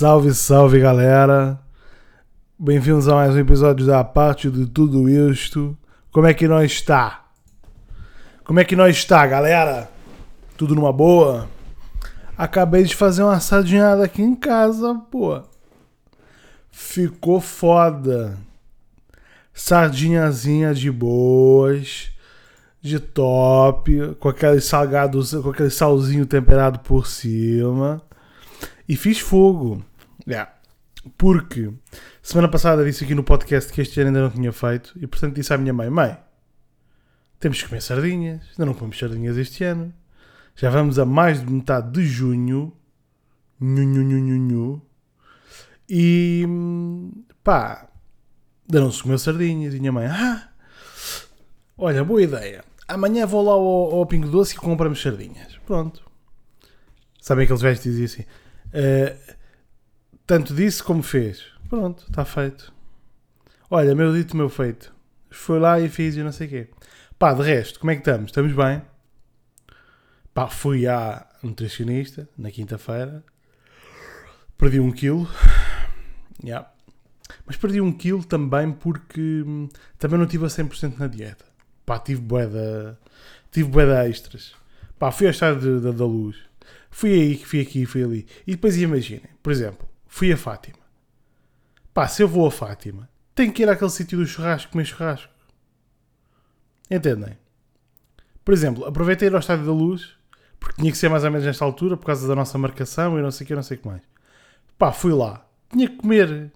Salve, 0.00 0.32
salve 0.32 0.80
galera! 0.80 1.60
Bem-vindos 2.58 3.06
a 3.06 3.16
mais 3.16 3.34
um 3.34 3.38
episódio 3.38 3.84
da 3.84 4.02
parte 4.02 4.50
de 4.50 4.64
tudo 4.64 5.06
isto. 5.10 5.76
Como 6.10 6.26
é 6.26 6.32
que 6.32 6.48
nós 6.48 6.72
está? 6.72 7.26
Como 8.42 8.58
é 8.58 8.64
que 8.64 8.74
nós 8.74 8.96
está, 8.96 9.26
galera? 9.26 9.90
Tudo 10.56 10.74
numa 10.74 10.90
boa? 10.90 11.46
Acabei 12.34 12.84
de 12.84 12.96
fazer 12.96 13.22
uma 13.22 13.38
sardinhada 13.40 14.02
aqui 14.02 14.22
em 14.22 14.34
casa, 14.34 14.94
pô. 15.10 15.42
Ficou 16.70 17.38
foda. 17.38 18.38
Sardinhazinha 19.52 20.72
de 20.72 20.90
boas, 20.90 22.10
de 22.80 22.98
top, 22.98 24.16
com 24.18 24.30
aqueles 24.30 24.64
salgados, 24.64 25.34
com 25.34 25.50
aquele 25.50 25.68
salzinho 25.68 26.24
temperado 26.24 26.78
por 26.78 27.06
cima. 27.06 28.00
E 28.88 28.96
fiz 28.96 29.20
fogo. 29.20 29.84
É. 30.30 30.46
Porque 31.16 31.72
semana 32.22 32.48
passada 32.48 32.84
disse 32.84 33.04
aqui 33.04 33.14
no 33.14 33.24
podcast 33.24 33.72
que 33.72 33.80
este 33.80 34.00
ano 34.00 34.08
ainda 34.08 34.20
não 34.22 34.30
tinha 34.30 34.52
feito 34.52 34.92
e 34.96 35.06
portanto 35.06 35.34
disse 35.34 35.52
à 35.52 35.58
minha 35.58 35.72
mãe: 35.72 35.88
Mãe, 35.88 36.18
temos 37.38 37.62
que 37.62 37.68
comer 37.68 37.80
sardinhas. 37.80 38.42
Ainda 38.50 38.66
não 38.66 38.74
comemos 38.74 38.98
sardinhas 38.98 39.36
este 39.36 39.64
ano. 39.64 39.92
Já 40.54 40.68
vamos 40.68 40.98
a 40.98 41.06
mais 41.06 41.40
de 41.44 41.50
metade 41.50 41.90
de 41.90 42.04
junho. 42.04 42.72
Nhu, 43.58 43.82
nhu, 43.82 44.02
nhu, 44.02 44.18
nhu, 44.18 44.38
nhu. 44.38 44.82
E 45.88 46.46
pá, 47.42 47.88
ainda 48.68 48.80
não 48.80 48.92
se 48.92 49.02
comeu 49.02 49.18
sardinhas. 49.18 49.74
E 49.74 49.80
minha 49.80 49.92
mãe: 49.92 50.06
Ah, 50.06 50.50
olha, 51.78 52.04
boa 52.04 52.22
ideia. 52.22 52.62
Amanhã 52.86 53.24
vou 53.24 53.42
lá 53.42 53.52
ao, 53.52 54.00
ao 54.00 54.06
Pingo 54.06 54.28
Doce 54.28 54.54
e 54.54 54.58
compramos 54.58 55.00
sardinhas. 55.00 55.56
Pronto. 55.64 56.02
Sabem 57.22 57.44
aqueles 57.44 57.62
velhos 57.62 57.80
que 57.80 57.88
diziam 57.88 58.04
assim: 58.04 58.24
"Ah, 58.74 59.36
Tanto 60.30 60.54
disse 60.54 60.80
como 60.80 61.02
fez. 61.02 61.44
Pronto, 61.68 62.04
está 62.08 62.24
feito. 62.24 62.72
Olha, 63.68 63.96
meu 63.96 64.14
dito, 64.14 64.36
meu 64.36 64.48
feito. 64.48 64.94
Foi 65.28 65.58
lá 65.58 65.80
e 65.80 65.88
fiz 65.88 66.14
e 66.14 66.22
não 66.22 66.30
sei 66.30 66.46
o 66.46 66.50
quê. 66.50 66.68
Pá, 67.18 67.34
de 67.34 67.42
resto, 67.42 67.80
como 67.80 67.90
é 67.90 67.96
que 67.96 68.02
estamos? 68.02 68.30
Estamos 68.30 68.52
bem? 68.52 68.80
Pá, 70.32 70.46
fui 70.46 70.86
à 70.86 71.26
nutricionista 71.42 72.28
na 72.38 72.48
quinta-feira. 72.48 73.24
Perdi 74.56 74.78
um 74.78 74.92
quilo. 74.92 75.28
Yeah. 76.44 76.70
Mas 77.44 77.56
perdi 77.56 77.80
um 77.80 77.92
quilo 77.92 78.22
também 78.22 78.70
porque 78.70 79.42
hum, 79.44 79.68
também 79.98 80.16
não 80.16 80.26
estive 80.26 80.44
a 80.44 80.48
100% 80.48 80.96
na 80.96 81.08
dieta. 81.08 81.44
Pá, 81.84 81.98
tive 81.98 82.20
boeda, 82.20 82.96
tive 83.50 83.68
boeda 83.68 84.08
extras. 84.08 84.54
Pá, 84.96 85.10
fui 85.10 85.26
ao 85.26 85.32
estádio 85.32 85.80
da 85.80 86.04
luz. 86.06 86.36
Fui 86.88 87.12
aí, 87.12 87.36
fui 87.36 87.60
aqui, 87.60 87.84
fui 87.84 88.04
ali. 88.04 88.26
E 88.46 88.52
depois 88.52 88.76
imaginem, 88.76 89.28
por 89.42 89.50
exemplo, 89.50 89.89
fui 90.10 90.32
a 90.32 90.36
Fátima. 90.36 90.80
Pá, 91.94 92.06
se 92.06 92.22
eu 92.22 92.28
vou 92.28 92.46
a 92.46 92.50
Fátima, 92.50 93.08
tenho 93.34 93.52
que 93.52 93.62
ir 93.62 93.68
àquele 93.68 93.90
sítio 93.90 94.18
do 94.18 94.26
churrasco 94.26 94.72
comer 94.72 94.84
churrasco. 94.84 95.32
Entendem? 96.90 97.38
Por 98.44 98.52
exemplo, 98.52 98.84
aproveitei 98.84 99.28
ir 99.28 99.34
ao 99.34 99.40
Estádio 99.40 99.64
da 99.64 99.72
Luz, 99.72 100.16
porque 100.58 100.82
tinha 100.82 100.90
que 100.90 100.98
ser 100.98 101.08
mais 101.08 101.24
ou 101.24 101.30
menos 101.30 101.46
nesta 101.46 101.64
altura, 101.64 101.96
por 101.96 102.06
causa 102.06 102.26
da 102.26 102.34
nossa 102.34 102.58
marcação 102.58 103.18
e 103.18 103.22
não 103.22 103.30
sei 103.30 103.44
o 103.44 103.48
que, 103.48 103.54
não 103.54 103.62
sei 103.62 103.76
o 103.76 103.80
que 103.80 103.86
mais. 103.86 104.02
Pá, 104.76 104.92
fui 104.92 105.12
lá. 105.12 105.46
Tinha 105.70 105.88
que 105.88 105.96
comer. 105.96 106.50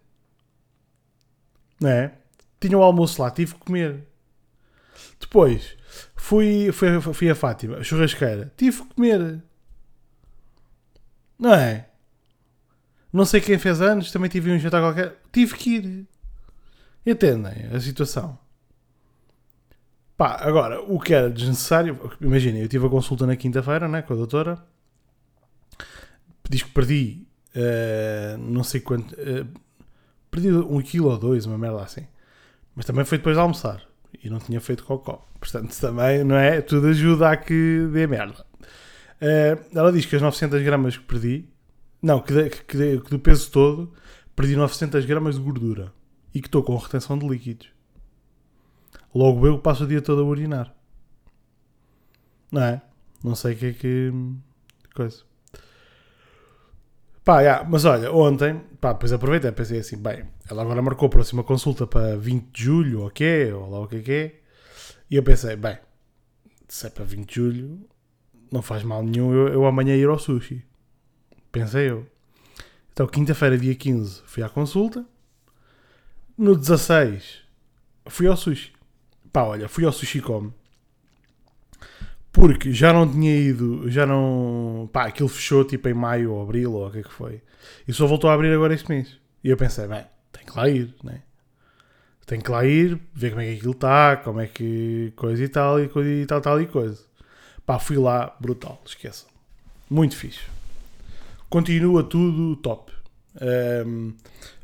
Não 1.80 1.88
é? 1.88 2.12
Tinha 2.60 2.76
o 2.76 2.82
almoço 2.82 3.22
lá, 3.22 3.30
tive 3.30 3.54
que 3.54 3.60
comer. 3.60 4.04
Depois, 5.20 5.76
fui, 6.16 6.72
fui, 6.72 7.00
fui 7.00 7.30
a 7.30 7.34
Fátima, 7.34 7.82
churrasqueira. 7.84 8.52
Tive 8.56 8.82
que 8.82 8.94
comer. 8.94 9.42
Não 11.38 11.54
é? 11.54 11.88
Não 13.14 13.24
sei 13.24 13.40
quem 13.40 13.56
fez 13.60 13.80
anos, 13.80 14.10
também 14.10 14.28
tive 14.28 14.50
um 14.50 14.58
jantar 14.58 14.80
qualquer. 14.80 15.16
Tive 15.30 15.54
que 15.54 15.76
ir. 15.76 16.06
Entendem 17.06 17.68
a 17.72 17.78
situação? 17.78 18.36
Pá, 20.16 20.38
agora, 20.40 20.82
o 20.82 20.98
que 20.98 21.14
era 21.14 21.30
desnecessário, 21.30 21.96
imaginem, 22.20 22.62
eu 22.62 22.68
tive 22.68 22.86
a 22.86 22.90
consulta 22.90 23.24
na 23.24 23.36
quinta-feira, 23.36 23.86
né, 23.86 24.02
com 24.02 24.14
a 24.14 24.16
doutora, 24.16 24.58
diz 26.50 26.64
que 26.64 26.70
perdi, 26.70 27.26
eh, 27.54 28.36
não 28.38 28.64
sei 28.64 28.80
quanto, 28.80 29.14
eh, 29.18 29.44
perdi 30.30 30.52
um 30.52 30.80
quilo 30.80 31.08
ou 31.10 31.18
dois, 31.18 31.46
uma 31.46 31.58
merda 31.58 31.82
assim, 31.82 32.06
mas 32.76 32.84
também 32.84 33.04
foi 33.04 33.18
depois 33.18 33.36
de 33.36 33.40
almoçar, 33.40 33.82
e 34.22 34.30
não 34.30 34.38
tinha 34.38 34.60
feito 34.60 34.84
cocó, 34.84 35.26
portanto 35.38 35.76
também, 35.80 36.22
não 36.24 36.36
é, 36.36 36.60
tudo 36.60 36.88
ajuda 36.88 37.30
a 37.30 37.36
que 37.36 37.88
dê 37.92 38.06
merda. 38.06 38.44
Eh, 39.20 39.58
ela 39.74 39.92
diz 39.92 40.06
que 40.06 40.14
as 40.14 40.22
900 40.22 40.62
gramas 40.62 40.96
que 40.96 41.04
perdi, 41.04 41.53
não, 42.04 42.20
que, 42.20 42.50
que 42.50 43.00
que 43.00 43.10
do 43.10 43.18
peso 43.18 43.50
todo, 43.50 43.90
perdi 44.36 44.54
900 44.56 45.06
gramas 45.06 45.36
de 45.36 45.40
gordura, 45.40 45.90
e 46.34 46.40
que 46.40 46.48
estou 46.48 46.62
com 46.62 46.76
retenção 46.76 47.18
de 47.18 47.26
líquidos. 47.26 47.68
Logo 49.14 49.46
eu 49.46 49.58
passo 49.58 49.84
o 49.84 49.86
dia 49.86 50.02
todo 50.02 50.20
a 50.20 50.24
urinar. 50.24 50.74
Não 52.52 52.62
é? 52.62 52.82
Não 53.22 53.34
sei 53.34 53.54
o 53.54 53.56
que 53.56 53.66
é 53.66 53.72
que. 53.72 54.12
coisa. 54.94 55.22
Pá, 57.24 57.40
yeah, 57.40 57.66
mas 57.66 57.86
olha, 57.86 58.12
ontem, 58.12 58.60
pá, 58.78 58.92
depois 58.92 59.10
aproveitei, 59.10 59.50
pensei 59.50 59.78
assim, 59.78 59.96
bem, 59.96 60.24
ela 60.50 60.60
agora 60.60 60.82
marcou 60.82 61.06
a 61.06 61.10
próxima 61.10 61.42
consulta 61.42 61.86
para 61.86 62.18
20 62.18 62.52
de 62.52 62.62
julho, 62.64 63.00
ou 63.00 63.10
quê, 63.10 63.50
ou 63.50 63.70
lá 63.70 63.80
o 63.80 63.88
que 63.88 63.96
é 63.96 64.02
que 64.02 64.12
é, 64.12 64.40
e 65.10 65.16
eu 65.16 65.22
pensei, 65.22 65.56
bem, 65.56 65.78
se 66.68 66.86
é 66.86 66.90
para 66.90 67.02
20 67.02 67.26
de 67.26 67.34
julho, 67.34 67.80
não 68.52 68.60
faz 68.60 68.82
mal 68.82 69.02
nenhum 69.02 69.32
eu, 69.32 69.48
eu 69.48 69.64
amanhã 69.64 69.96
ir 69.96 70.06
ao 70.06 70.18
sushi. 70.18 70.66
Pensei 71.54 71.88
eu. 71.88 72.04
Então, 72.92 73.06
quinta-feira, 73.06 73.56
dia 73.56 73.76
15, 73.76 74.22
fui 74.26 74.42
à 74.42 74.48
consulta, 74.48 75.06
no 76.36 76.56
16, 76.56 77.42
fui 78.06 78.26
ao 78.26 78.36
sushi. 78.36 78.72
Pá, 79.32 79.44
olha, 79.44 79.68
fui 79.68 79.84
ao 79.84 79.92
Sushi 79.92 80.20
Com. 80.20 80.52
Porque 82.32 82.72
já 82.72 82.92
não 82.92 83.08
tinha 83.08 83.36
ido, 83.36 83.88
já 83.88 84.04
não. 84.04 84.90
Pá, 84.92 85.06
aquilo 85.06 85.28
fechou 85.28 85.64
tipo 85.64 85.88
em 85.88 85.94
maio 85.94 86.32
ou 86.32 86.42
abril 86.42 86.72
ou 86.72 86.88
o 86.88 86.90
que 86.90 86.98
é 86.98 87.02
que 87.04 87.12
foi. 87.12 87.40
E 87.86 87.92
só 87.92 88.04
voltou 88.04 88.28
a 88.30 88.34
abrir 88.34 88.52
agora 88.52 88.74
este 88.74 88.88
mês. 88.88 89.16
E 89.44 89.48
eu 89.48 89.56
pensei, 89.56 89.86
bem, 89.86 90.04
tem 90.32 90.44
que 90.44 90.56
lá 90.56 90.68
ir, 90.68 90.92
né? 91.04 91.22
Tem 92.26 92.40
que 92.40 92.50
lá 92.50 92.64
ir, 92.64 92.98
ver 93.14 93.30
como 93.30 93.42
é 93.42 93.46
que 93.46 93.58
aquilo 93.58 93.72
está, 93.72 94.16
como 94.16 94.40
é 94.40 94.48
que. 94.48 95.12
coisa 95.14 95.44
e 95.44 95.48
tal, 95.48 95.80
e 95.80 95.88
coisa 95.88 96.10
e 96.10 96.26
tal, 96.26 96.40
tal 96.40 96.60
e 96.60 96.66
coisa. 96.66 97.00
Pá, 97.64 97.78
fui 97.78 97.96
lá, 97.96 98.36
brutal, 98.40 98.82
esqueçam. 98.84 99.28
Muito 99.88 100.16
fixe. 100.16 100.53
Continua 101.48 102.02
tudo 102.02 102.56
top. 102.56 102.92
Ahm, 103.40 104.12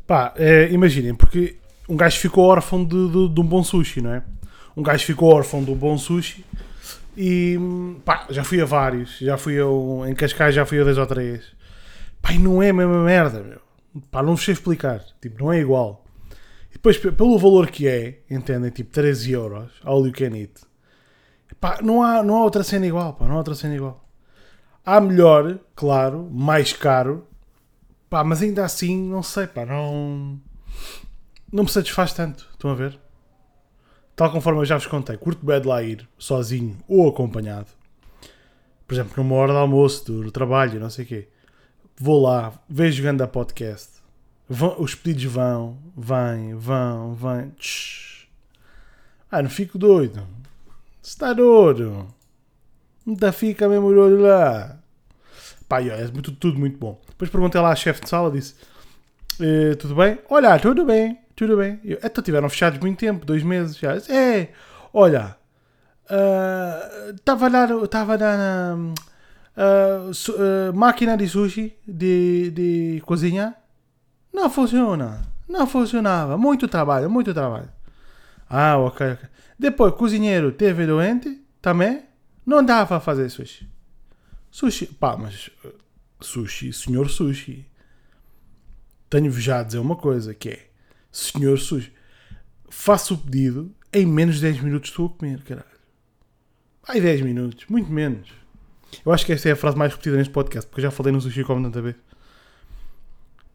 pá, 0.07 0.33
eh, 0.37 0.69
imaginem, 0.71 1.15
porque 1.15 1.57
um 1.89 1.97
gajo 1.97 2.19
ficou 2.19 2.45
órfão 2.47 2.85
de, 2.85 3.09
de, 3.09 3.29
de 3.29 3.41
um 3.41 3.45
bom 3.45 3.63
sushi, 3.63 4.01
não 4.01 4.15
é? 4.15 4.23
Um 4.77 4.83
gajo 4.83 5.05
ficou 5.05 5.33
órfão 5.33 5.63
de 5.63 5.71
um 5.71 5.75
bom 5.75 5.99
sushi 5.99 6.45
e 7.17 7.59
pá, 8.05 8.27
já 8.31 8.45
fui 8.45 8.61
a 8.61 8.65
vários, 8.65 9.19
já 9.19 9.37
fui 9.37 9.59
a 9.59 9.67
um, 9.67 10.07
em 10.07 10.15
Cascais 10.15 10.55
já 10.55 10.65
fui 10.65 10.81
a 10.81 10.85
dois 10.85 10.99
ou 10.99 11.07
três. 11.07 11.45
Pá, 12.23 12.33
não 12.35 12.63
é 12.63 12.71
a 12.71 12.73
mesma 12.73 13.05
merda, 13.05 13.43
meu. 13.43 13.61
Pá, 14.11 14.23
não 14.23 14.37
vos 14.37 14.45
sei 14.45 14.55
explicar. 14.55 15.03
Tipo, 15.21 15.45
não 15.45 15.53
é 15.53 15.61
igual. 15.61 16.05
E 16.71 16.75
depois, 16.75 16.97
pelo 16.99 17.39
valor 17.39 17.69
que 17.71 17.89
é, 17.89 18.21
entendem? 18.31 18.71
Tipo, 18.71 18.91
13 18.93 19.33
euros, 19.33 19.71
all 19.85 20.07
you 20.07 20.13
can 20.13 20.37
eat. 20.37 20.53
Pá, 21.61 21.81
não 21.83 22.03
há, 22.03 22.23
não 22.23 22.37
há 22.37 22.45
outra 22.45 22.63
cena 22.63 22.87
igual, 22.87 23.15
pá, 23.15 23.27
não 23.27 23.35
há 23.35 23.39
outra 23.39 23.55
cena 23.55 23.75
igual. 23.75 24.09
Há 24.85 25.01
melhor, 25.01 25.59
claro, 25.75 26.29
mais 26.33 26.73
caro, 26.73 27.27
pá, 28.09 28.25
mas 28.25 28.43
ainda 28.43 28.65
assim, 28.65 28.97
não 29.09 29.23
sei, 29.23 29.47
pá, 29.47 29.65
não. 29.67 30.41
Não 31.53 31.65
me 31.65 31.71
satisfaz 31.71 32.13
tanto, 32.13 32.49
estão 32.53 32.71
a 32.71 32.75
ver? 32.75 32.99
Tal 34.17 34.31
conforme 34.31 34.61
eu 34.61 34.65
já 34.65 34.77
vos 34.77 34.87
contei, 34.87 35.17
curto 35.17 35.45
bem 35.45 35.61
de 35.61 35.67
lá 35.67 35.83
ir 35.83 36.09
sozinho 36.19 36.77
ou 36.87 37.09
acompanhado. 37.09 37.67
Por 38.87 38.95
exemplo, 38.95 39.13
numa 39.23 39.37
hora 39.37 39.53
de 39.53 39.59
almoço, 39.59 40.05
do 40.13 40.31
trabalho, 40.31 40.81
não 40.81 40.91
sei 40.91 41.05
o 41.05 41.09
quê. 41.09 41.29
Vou 41.99 42.21
lá, 42.23 42.53
vejo 42.69 42.99
jogando 42.99 43.23
a 43.23 43.29
podcast. 43.29 44.01
Vão- 44.49 44.77
os 44.81 44.95
pedidos 44.95 45.33
vão, 45.33 45.79
vêm, 45.97 46.55
vão, 46.55 47.15
vêm. 47.15 47.53
Ah, 49.31 49.43
não 49.43 49.51
fico 49.51 49.79
doido. 49.79 50.27
Está 51.03 51.33
doido. 51.33 52.07
Tá 53.19 53.33
fica 53.33 53.69
mesmo 53.69 53.87
o 53.89 54.21
lá. 54.21 54.79
Pá, 55.69 55.81
é 55.83 56.07
muito- 56.09 56.33
tudo 56.33 56.59
muito 56.59 56.79
bom. 56.79 57.01
Depois 57.09 57.31
perguntei 57.31 57.61
lá 57.61 57.71
à 57.73 57.77
chefe 57.77 58.03
de 58.03 58.09
sala, 58.09 58.31
disse: 58.31 58.55
"Eh, 59.41 59.75
Tudo 59.77 59.95
bem? 59.95 60.19
Olha, 60.29 60.59
tudo 60.59 60.85
bem, 60.85 61.19
tudo 61.37 61.57
bem. 61.57 61.81
Eu, 61.85 61.99
então 62.03 62.23
tiveram 62.23 62.49
fechados 62.49 62.79
muito 62.81 62.99
tempo, 62.99 63.25
dois 63.25 63.43
meses 63.43 63.77
já. 63.79 63.97
É, 64.13 64.49
olha, 64.93 65.37
estava 67.17 67.49
lá, 67.49 67.65
estava 67.85 68.13
lá 68.17 68.37
na 68.37 68.77
ah, 69.57 70.11
su- 70.13 70.37
ah, 70.39 70.73
máquina 70.73 71.17
de 71.17 71.29
sushi 71.29 71.75
de, 71.87 72.51
de 72.51 73.03
cozinha. 73.07 73.55
Não 74.33 74.49
funciona, 74.51 75.23
não 75.49 75.67
funcionava. 75.67 76.37
Muito 76.39 76.69
trabalho, 76.69 77.11
muito 77.11 77.33
trabalho. 77.35 77.69
Ah, 78.49 78.77
ok. 78.79 79.17
Depois, 79.59 79.95
cozinheiro 79.95 80.53
teve 80.53 80.87
doente 80.87 81.41
também. 81.63 82.03
Não 82.45 82.65
dava 82.65 82.87
para 82.87 83.01
fazer 83.01 83.29
sushi. 83.29 83.69
Sushi, 84.51 84.87
pá, 84.87 85.17
mas 85.17 85.49
uh, 85.65 85.75
sushi, 86.21 86.73
senhor 86.73 87.09
sushi. 87.09 87.67
tenho-vos 89.09 89.43
já 89.43 89.61
a 89.61 89.63
dizer 89.63 89.79
uma 89.79 89.97
coisa, 89.97 90.35
que 90.35 90.49
é, 90.49 90.71
senhor 91.13 91.59
sujo, 91.59 91.91
faço 92.69 93.15
o 93.15 93.19
pedido, 93.19 93.75
em 93.93 94.07
menos 94.07 94.37
de 94.37 94.43
10 94.43 94.61
minutos 94.61 94.91
estou 94.91 95.07
a 95.07 95.11
comer, 95.11 95.43
caralho. 95.43 95.67
Ai, 96.89 97.01
10 97.01 97.23
minutos, 97.23 97.67
muito 97.69 97.91
menos. 97.91 98.33
Eu 99.05 99.13
acho 99.13 99.25
que 99.25 99.33
esta 99.33 99.49
é 99.49 99.53
a 99.53 99.57
frase 99.57 99.77
mais 99.77 99.93
repetida 99.93 100.17
neste 100.17 100.33
podcast, 100.33 100.69
porque 100.69 100.81
eu 100.81 100.85
já 100.85 100.91
falei 100.91 101.13
no 101.13 101.21
sushi 101.21 101.45
como 101.45 101.63
tanta 101.63 101.81
vez. 101.81 101.97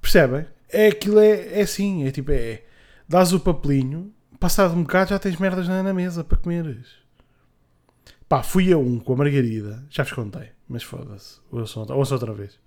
Percebem? 0.01 0.45
É 0.69 0.87
aquilo, 0.87 1.19
é, 1.19 1.59
é 1.59 1.61
assim, 1.61 2.07
é 2.07 2.11
tipo, 2.11 2.31
é, 2.31 2.63
dás 3.07 3.33
o 3.33 3.39
papelinho, 3.39 4.13
passado 4.39 4.73
um 4.73 4.83
bocado 4.83 5.09
já 5.09 5.19
tens 5.19 5.37
merdas 5.37 5.67
na, 5.67 5.83
na 5.83 5.93
mesa 5.93 6.23
para 6.23 6.37
comeres. 6.37 7.04
Pá, 8.35 8.43
fui 8.43 8.73
a 8.73 8.77
um 8.77 8.99
com 8.99 9.13
a 9.13 9.15
Margarida, 9.15 9.81
já 9.89 10.03
vos 10.03 10.11
contei, 10.11 10.49
mas 10.67 10.83
foda-se, 10.83 11.39
outra, 11.49 11.95
ouçam 11.95 12.17
outra 12.17 12.33
vez. 12.33 12.59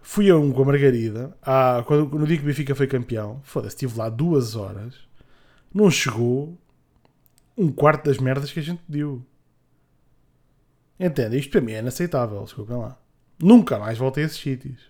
Fui 0.00 0.30
a 0.30 0.36
um 0.36 0.52
com 0.52 0.62
a 0.62 0.64
Margarida, 0.64 1.36
ah, 1.42 1.82
quando, 1.84 2.16
no 2.16 2.24
dia 2.24 2.36
que 2.36 2.44
o 2.44 2.46
Benfica 2.46 2.72
foi 2.72 2.86
campeão, 2.86 3.40
foda-se, 3.42 3.74
estive 3.74 3.98
lá 3.98 4.08
duas 4.08 4.54
horas, 4.54 4.94
não 5.74 5.90
chegou 5.90 6.56
um 7.58 7.68
quarto 7.72 8.04
das 8.04 8.18
merdas 8.18 8.52
que 8.52 8.60
a 8.60 8.62
gente 8.62 8.80
pediu. 8.84 9.26
Entende? 11.00 11.36
Isto 11.36 11.50
para 11.50 11.62
mim 11.62 11.72
é 11.72 11.80
inaceitável, 11.80 12.44
desculpem 12.44 12.76
lá. 12.76 12.96
Nunca 13.42 13.80
mais 13.80 13.98
voltei 13.98 14.22
a 14.22 14.26
esses 14.28 14.38
sítios. 14.38 14.88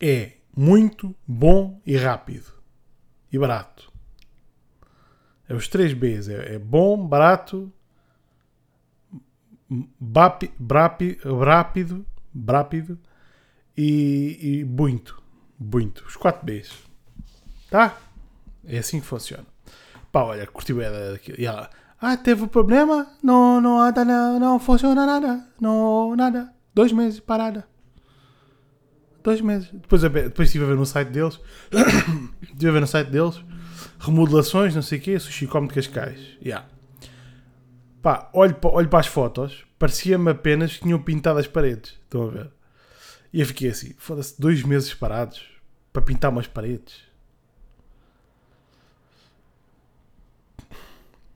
É 0.00 0.32
muito 0.56 1.14
bom 1.24 1.80
e 1.86 1.96
rápido. 1.96 2.52
E 3.30 3.38
barato. 3.38 3.89
É 5.50 5.54
os 5.54 5.66
três 5.66 5.92
Bs. 5.92 6.28
É, 6.28 6.54
é 6.54 6.58
bom, 6.60 6.96
barato, 7.04 7.72
brapi, 9.98 11.18
rápido, 11.28 12.06
rápido 12.48 12.96
e, 13.76 14.38
e 14.40 14.64
muito. 14.64 15.20
Muito. 15.58 16.04
Os 16.06 16.14
4 16.14 16.46
Bs. 16.46 16.72
Tá? 17.68 17.98
É 18.64 18.78
assim 18.78 19.00
que 19.00 19.06
funciona. 19.06 19.44
Pá, 20.12 20.22
olha, 20.22 20.46
curti 20.46 20.72
bem 20.72 20.88
daquilo. 20.88 21.40
E 21.40 21.46
ela, 21.46 21.68
ah, 22.00 22.16
teve 22.16 22.46
problema? 22.46 23.08
Não, 23.20 23.60
não 23.60 23.80
anda, 23.80 24.04
não, 24.04 24.38
não 24.38 24.60
funciona 24.60 25.04
nada. 25.04 25.44
Não, 25.60 26.14
nada. 26.14 26.54
Dois 26.72 26.92
meses 26.92 27.18
parada. 27.18 27.66
Dois 29.24 29.40
meses. 29.40 29.68
Depois, 29.72 30.02
depois 30.02 30.48
estive 30.48 30.64
a 30.64 30.68
ver 30.68 30.76
no 30.76 30.86
site 30.86 31.08
deles. 31.08 31.40
estive 32.40 32.68
a 32.68 32.72
ver 32.72 32.80
no 32.80 32.86
site 32.86 33.10
deles. 33.10 33.44
Remodelações, 34.00 34.74
não 34.74 34.80
sei 34.80 34.98
o 34.98 35.02
quê. 35.02 35.18
Sushi 35.18 35.46
come 35.46 35.68
de 35.68 35.74
Cascais. 35.74 36.38
Yeah. 36.42 36.66
Pá, 38.00 38.30
olho, 38.32 38.56
olho 38.62 38.88
para 38.88 39.00
as 39.00 39.06
fotos. 39.06 39.66
Parecia-me 39.78 40.30
apenas 40.30 40.74
que 40.74 40.82
tinham 40.84 41.02
pintado 41.02 41.38
as 41.38 41.46
paredes. 41.46 41.98
Estão 42.04 42.28
a 42.28 42.30
ver? 42.30 42.50
E 43.30 43.40
eu 43.40 43.46
fiquei 43.46 43.68
assim. 43.68 43.94
Foda-se, 43.98 44.40
dois 44.40 44.62
meses 44.62 44.94
parados 44.94 45.46
para 45.92 46.00
pintar 46.00 46.30
umas 46.30 46.46
paredes. 46.46 47.02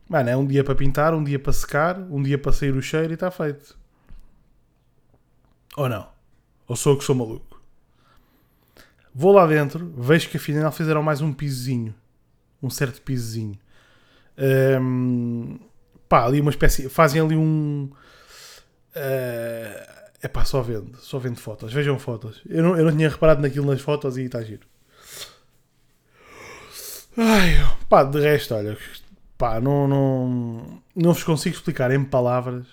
Mano, 0.09 0.31
é 0.31 0.37
um 0.37 0.47
dia 0.47 0.65
para 0.65 0.75
pintar, 0.75 1.13
um 1.15 1.23
dia 1.23 1.39
para 1.39 1.53
secar, 1.53 1.99
um 1.99 2.23
dia 2.23 2.39
para 2.39 2.53
sair 2.53 2.75
o 2.75 2.81
cheiro 2.81 3.13
e 3.13 3.15
está 3.15 3.31
feito. 3.31 3.77
Ou 5.77 5.89
não? 5.89 6.09
Ou 6.67 6.77
sou 6.77 6.95
eu 6.95 6.99
que 6.99 7.05
sou 7.05 7.15
maluco? 7.15 7.61
Vou 9.15 9.33
lá 9.33 9.47
dentro, 9.47 9.93
vejo 9.99 10.31
que 10.31 10.39
afinal 10.39 10.73
fizeram 10.73 11.03
mais 11.03 11.21
um 11.21 11.33
pisozinho. 11.33 11.95
Um 12.65 12.71
certo 12.71 13.03
pisozinho. 13.03 13.59
Um, 14.81 15.59
pá, 16.09 16.25
ali 16.25 16.41
uma 16.41 16.51
espécie. 16.51 16.89
Fazem 16.89 17.21
ali 17.21 17.37
um. 17.37 17.91
É 18.95 20.27
uh, 20.27 20.29
pá, 20.31 20.45
só 20.45 20.63
vendo. 20.63 20.97
Só 20.99 21.19
vendo 21.19 21.39
fotos. 21.39 21.73
Vejam 21.73 21.99
fotos. 21.99 22.41
Eu 22.49 22.63
não, 22.63 22.77
eu 22.77 22.85
não 22.85 22.97
tinha 22.97 23.09
reparado 23.09 23.43
naquilo 23.43 23.67
nas 23.67 23.81
fotos 23.81 24.17
e 24.17 24.23
está 24.23 24.43
giro. 24.43 24.67
Ai, 27.17 27.55
pá, 27.89 28.03
de 28.03 28.21
resto, 28.21 28.55
olha, 28.55 28.77
pá, 29.39 29.61
não, 29.61 29.87
não, 29.87 30.83
não 30.97 31.13
vos 31.13 31.23
consigo 31.23 31.55
explicar 31.55 31.93
em 31.93 32.03
palavras, 32.03 32.67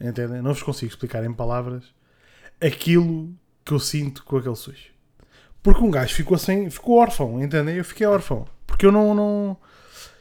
entendem? 0.00 0.40
Não 0.40 0.54
vos 0.54 0.62
consigo 0.62 0.90
explicar 0.90 1.22
em 1.22 1.34
palavras 1.34 1.84
aquilo 2.58 3.30
que 3.62 3.72
eu 3.72 3.78
sinto 3.78 4.24
com 4.24 4.38
aquele 4.38 4.56
sushi. 4.56 4.90
Porque 5.62 5.82
um 5.82 5.90
gajo 5.90 6.14
ficou 6.14 6.38
sem, 6.38 6.70
ficou 6.70 6.98
órfão, 6.98 7.42
entendem? 7.42 7.76
Eu 7.76 7.84
fiquei 7.84 8.06
órfão. 8.06 8.46
Porque 8.74 8.86
eu 8.86 8.90
não, 8.90 9.14
não... 9.14 9.56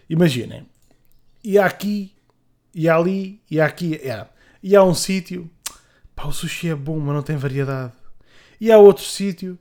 imaginem, 0.07 0.63
e 1.43 1.57
aqui, 1.57 2.13
e 2.71 2.87
ali, 2.87 3.41
e 3.49 3.59
aqui, 3.59 3.95
é. 3.95 4.27
e 4.61 4.75
há 4.75 4.83
um 4.83 4.93
sítio, 4.93 5.49
pá, 6.15 6.27
o 6.27 6.31
sushi 6.31 6.69
é 6.69 6.75
bom, 6.75 6.99
mas 6.99 7.15
não 7.15 7.23
tem 7.23 7.35
variedade. 7.35 7.93
E 8.61 8.71
há 8.71 8.77
outro 8.77 9.03
sítio, 9.03 9.57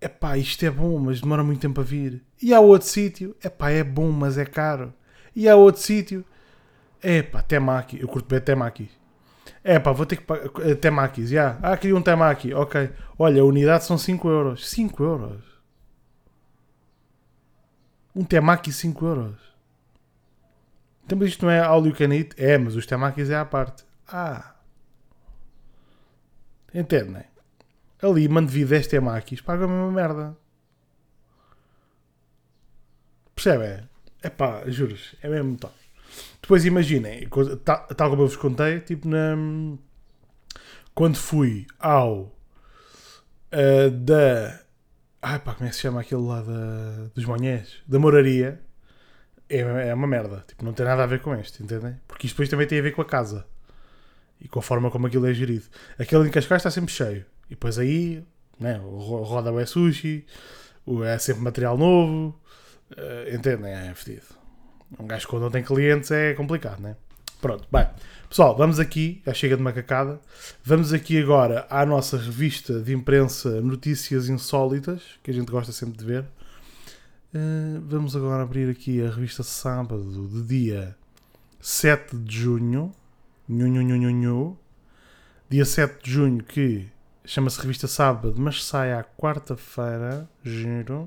é 0.00 0.08
pá, 0.08 0.36
isto 0.36 0.66
é 0.66 0.70
bom, 0.70 0.98
mas 0.98 1.20
demora 1.20 1.44
muito 1.44 1.60
tempo 1.60 1.80
a 1.80 1.84
vir. 1.84 2.24
E 2.42 2.52
há 2.52 2.58
outro 2.58 2.88
sítio, 2.88 3.36
é 3.40 3.48
pá, 3.48 3.70
é 3.70 3.84
bom, 3.84 4.10
mas 4.10 4.36
é 4.36 4.44
caro. 4.44 4.92
E 5.34 5.48
há 5.48 5.54
outro 5.54 5.80
sítio, 5.80 6.24
é 7.00 7.22
pá, 7.22 7.40
temaki, 7.40 8.00
eu 8.00 8.08
curto 8.08 8.28
bem 8.28 8.40
temaki. 8.40 8.90
É 9.62 9.78
pá, 9.78 9.92
vou 9.92 10.06
ter 10.06 10.16
que 10.16 10.24
pagar. 10.24 10.50
Eh, 10.62 10.74
temakis, 10.74 11.30
já. 11.30 11.36
Yeah. 11.36 11.58
Ah, 11.62 11.76
queria 11.76 11.96
um 11.96 12.02
temaki, 12.02 12.52
ok. 12.52 12.90
Olha, 13.16 13.42
a 13.42 13.44
unidade 13.44 13.84
são 13.84 13.96
5 13.96 14.28
euros. 14.28 14.68
5 14.68 15.04
euros. 15.04 15.51
Um 18.14 18.24
temaki 18.24 18.72
5 18.72 19.06
euros. 19.06 19.36
Então, 21.04 21.18
mas 21.18 21.28
isto 21.28 21.44
não 21.44 21.52
é 21.52 21.60
all 21.60 21.86
you 21.86 21.94
can 21.94 22.14
eat? 22.14 22.34
É, 22.36 22.56
mas 22.58 22.76
os 22.76 22.86
temakis 22.86 23.30
é 23.30 23.36
à 23.36 23.44
parte. 23.44 23.84
Ah. 24.06 24.54
Entendem? 26.74 27.24
Ali, 28.02 28.28
mando 28.28 28.50
vir 28.50 28.66
10 28.66 28.86
temakis, 28.86 29.40
paga 29.40 29.64
a 29.64 29.68
mesma 29.68 29.90
merda. 29.90 30.36
Percebem? 33.34 33.88
É 34.22 34.30
pá, 34.30 34.62
juros, 34.66 35.14
é 35.22 35.28
mesmo 35.28 35.56
top. 35.56 35.74
Depois 36.40 36.64
imaginem, 36.64 37.28
tal, 37.64 37.86
tal 37.88 38.10
como 38.10 38.22
eu 38.22 38.26
vos 38.26 38.36
contei, 38.36 38.80
tipo 38.80 39.08
na. 39.08 39.36
Quando 40.94 41.16
fui 41.16 41.66
ao. 41.78 42.34
Uh, 43.52 43.90
da. 43.90 44.60
Ai 45.22 45.38
pá, 45.38 45.54
como 45.54 45.66
é 45.66 45.70
que 45.70 45.76
se 45.76 45.82
chama 45.82 46.00
aquele 46.00 46.22
lá 46.22 46.42
da, 46.42 47.08
dos 47.14 47.24
Monhés? 47.24 47.76
Da 47.86 47.98
Moraria. 47.98 48.60
É, 49.48 49.60
é 49.60 49.94
uma 49.94 50.06
merda. 50.06 50.44
Tipo, 50.48 50.64
não 50.64 50.72
tem 50.72 50.84
nada 50.84 51.04
a 51.04 51.06
ver 51.06 51.20
com 51.20 51.32
este, 51.34 51.62
entendem? 51.62 51.96
Porque 52.08 52.26
isto 52.26 52.34
depois 52.34 52.48
também 52.48 52.66
tem 52.66 52.80
a 52.80 52.82
ver 52.82 52.92
com 52.92 53.02
a 53.02 53.04
casa. 53.04 53.46
E 54.40 54.48
com 54.48 54.58
a 54.58 54.62
forma 54.62 54.90
como 54.90 55.06
aquilo 55.06 55.26
é 55.26 55.32
gerido. 55.32 55.64
Aquele 55.96 56.26
em 56.26 56.30
Cascais 56.30 56.60
está 56.60 56.70
sempre 56.70 56.92
cheio. 56.92 57.24
E 57.46 57.50
depois 57.50 57.78
aí, 57.78 58.24
né, 58.58 58.80
o 58.80 58.98
roda 58.98 59.50
é 59.62 59.66
sushi, 59.66 60.26
é 61.04 61.18
sempre 61.18 61.42
material 61.42 61.78
novo. 61.78 62.36
Uh, 62.90 63.34
entendem? 63.34 63.72
É 63.72 63.94
fedido. 63.94 64.26
Um 64.98 65.06
gajo 65.06 65.28
quando 65.28 65.44
não 65.44 65.50
tem 65.50 65.62
clientes 65.62 66.10
é 66.10 66.34
complicado, 66.34 66.80
né? 66.80 66.96
Pronto, 67.40 67.66
bem. 67.70 67.86
Pessoal, 68.32 68.56
vamos 68.56 68.80
aqui, 68.80 69.20
já 69.26 69.34
chega 69.34 69.58
de 69.58 69.62
macacada. 69.62 70.18
Vamos 70.64 70.90
aqui 70.90 71.20
agora 71.20 71.66
à 71.68 71.84
nossa 71.84 72.16
revista 72.16 72.80
de 72.80 72.94
imprensa 72.94 73.60
Notícias 73.60 74.30
Insólitas, 74.30 75.02
que 75.22 75.30
a 75.30 75.34
gente 75.34 75.50
gosta 75.50 75.70
sempre 75.70 75.98
de 75.98 76.04
ver. 76.06 76.24
Uh, 77.34 77.82
vamos 77.82 78.16
agora 78.16 78.42
abrir 78.42 78.70
aqui 78.70 79.04
a 79.04 79.10
revista 79.10 79.42
sábado 79.42 80.26
de 80.28 80.44
dia 80.44 80.96
7 81.60 82.16
de 82.16 82.38
junho. 82.38 82.90
Nhu, 83.46 83.68
nhu, 83.68 83.82
nhu, 83.82 84.10
nhu. 84.10 84.58
Dia 85.50 85.66
7 85.66 86.02
de 86.02 86.10
junho, 86.10 86.42
que 86.42 86.86
chama-se 87.26 87.60
Revista 87.60 87.86
Sábado, 87.86 88.34
mas 88.38 88.64
sai 88.64 88.94
à 88.94 89.04
quarta-feira. 89.04 90.26
Giro. 90.42 91.02